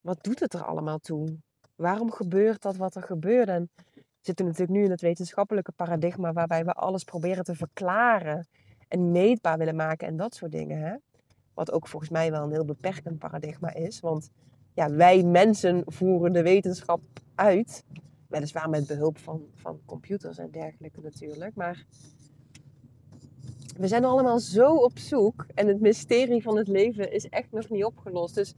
wat 0.00 0.24
doet 0.24 0.40
het 0.40 0.54
er 0.54 0.64
allemaal 0.64 0.98
toe? 0.98 1.38
Waarom 1.76 2.10
gebeurt 2.10 2.62
dat 2.62 2.76
wat 2.76 2.94
er 2.94 3.02
gebeurt? 3.02 3.48
En 3.48 3.70
we 3.94 4.02
zitten 4.20 4.44
natuurlijk 4.44 4.78
nu 4.78 4.84
in 4.84 4.90
het 4.90 5.00
wetenschappelijke 5.00 5.72
paradigma 5.72 6.32
waarbij 6.32 6.64
we 6.64 6.72
alles 6.72 7.04
proberen 7.04 7.44
te 7.44 7.54
verklaren 7.54 8.48
en 8.88 9.10
meetbaar 9.10 9.58
willen 9.58 9.76
maken 9.76 10.08
en 10.08 10.16
dat 10.16 10.34
soort 10.34 10.52
dingen. 10.52 10.78
Hè? 10.78 10.94
Wat 11.54 11.72
ook 11.72 11.88
volgens 11.88 12.10
mij 12.10 12.30
wel 12.30 12.42
een 12.42 12.52
heel 12.52 12.64
beperkend 12.64 13.18
paradigma 13.18 13.74
is. 13.74 14.00
Want 14.00 14.30
ja, 14.74 14.90
wij 14.90 15.22
mensen 15.22 15.82
voeren 15.86 16.32
de 16.32 16.42
wetenschap 16.42 17.00
uit. 17.34 17.84
Weliswaar 18.28 18.68
met 18.68 18.86
behulp 18.86 19.18
van, 19.18 19.42
van 19.54 19.80
computers 19.84 20.38
en 20.38 20.50
dergelijke 20.50 21.00
natuurlijk. 21.00 21.54
Maar 21.54 21.86
we 23.76 23.88
zijn 23.88 24.04
allemaal 24.04 24.38
zo 24.38 24.74
op 24.74 24.98
zoek. 24.98 25.46
En 25.54 25.66
het 25.66 25.80
mysterie 25.80 26.42
van 26.42 26.56
het 26.56 26.68
leven 26.68 27.12
is 27.12 27.28
echt 27.28 27.52
nog 27.52 27.68
niet 27.68 27.84
opgelost. 27.84 28.34
Dus 28.34 28.54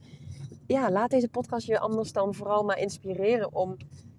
ja, 0.67 0.91
laat 0.91 1.09
deze 1.09 1.29
podcast 1.29 1.67
je 1.67 1.79
anders 1.79 2.11
dan 2.11 2.33
vooral 2.33 2.63
maar 2.63 2.77
inspireren 2.79 3.53
om, 3.53 3.77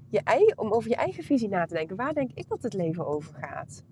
je 0.08 0.52
om 0.56 0.72
over 0.72 0.90
je 0.90 0.96
eigen 0.96 1.24
visie 1.24 1.48
na 1.48 1.66
te 1.66 1.74
denken. 1.74 1.96
Waar 1.96 2.14
denk 2.14 2.30
ik 2.34 2.48
dat 2.48 2.62
het 2.62 2.72
leven 2.72 3.06
over 3.06 3.34
gaat? 3.34 3.84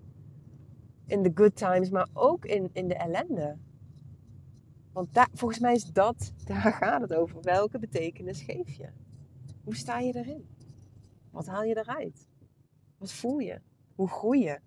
In 1.05 1.23
de 1.23 1.31
good 1.35 1.55
times, 1.55 1.89
maar 1.89 2.07
ook 2.13 2.45
in, 2.45 2.69
in 2.73 2.87
de 2.87 2.95
ellende. 2.95 3.57
Want 4.93 5.09
volgens 5.33 5.59
mij 5.59 5.73
is 5.73 5.85
dat, 5.85 6.33
daar 6.45 6.73
gaat 6.73 7.01
het 7.01 7.13
over. 7.13 7.41
Welke 7.41 7.79
betekenis 7.79 8.41
geef 8.41 8.73
je? 8.73 8.89
Hoe 9.63 9.75
sta 9.75 9.99
je 9.99 10.15
erin? 10.15 10.45
Wat 11.31 11.47
haal 11.47 11.63
je 11.63 11.77
eruit? 11.77 12.29
Wat 12.97 13.11
voel 13.11 13.39
je? 13.39 13.61
Hoe 13.95 14.09
groei 14.09 14.43
je? 14.43 14.59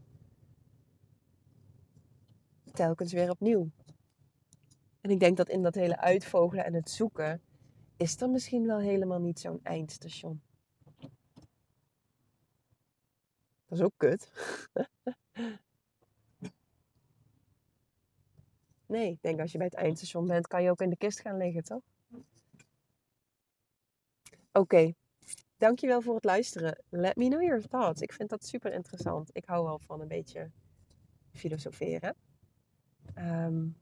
Telkens 2.73 3.13
weer 3.13 3.31
opnieuw. 3.31 3.71
En 5.01 5.11
ik 5.11 5.21
denk 5.21 5.37
dat 5.37 5.49
in 5.49 5.63
dat 5.63 5.75
hele 5.75 5.99
uitvogelen 5.99 6.65
en 6.65 6.75
het 6.75 6.91
zoeken 6.91 7.43
is 7.97 8.21
er 8.21 8.31
misschien 8.31 8.67
wel 8.67 8.79
helemaal 8.79 9.21
niet 9.21 9.41
zo'n 9.41 9.61
eindstation. 9.63 10.43
Dat 13.67 13.79
is 13.79 13.81
ook 13.81 13.95
kut. 13.97 14.31
nee, 18.87 19.11
ik 19.11 19.23
denk 19.23 19.41
als 19.41 19.53
je 19.53 19.59
bij 19.59 19.67
het 19.67 19.77
eindstation 19.77 20.27
bent, 20.27 20.47
kan 20.47 20.63
je 20.63 20.71
ook 20.71 20.81
in 20.81 20.91
de 20.91 20.97
kist 20.97 21.21
gaan 21.21 21.37
liggen, 21.37 21.65
toch? 21.65 21.83
Oké, 24.53 24.95
dankjewel 25.65 26.01
voor 26.01 26.15
het 26.15 26.25
luisteren. 26.25 26.83
Let 26.89 27.17
me 27.17 27.29
know 27.29 27.43
your 27.43 27.69
thoughts. 27.69 28.01
Ik 28.01 28.13
vind 28.13 28.31
dat 28.31 28.45
super 28.45 28.73
interessant. 28.73 29.31
Ik 29.33 29.45
hou 29.45 29.65
wel 29.65 29.79
van 29.79 30.01
een 30.01 30.09
beetje 30.09 30.51
filosoferen. 31.33 32.15
Um, 33.19 33.77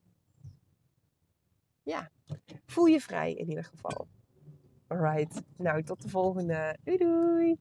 ja, 1.82 2.10
voel 2.66 2.86
je 2.86 3.00
vrij 3.00 3.34
in 3.34 3.48
ieder 3.48 3.64
geval. 3.64 4.08
Alright, 4.86 5.42
nou 5.56 5.82
tot 5.82 6.02
de 6.02 6.08
volgende. 6.08 6.76
Doei 6.82 6.96
doei! 6.96 7.42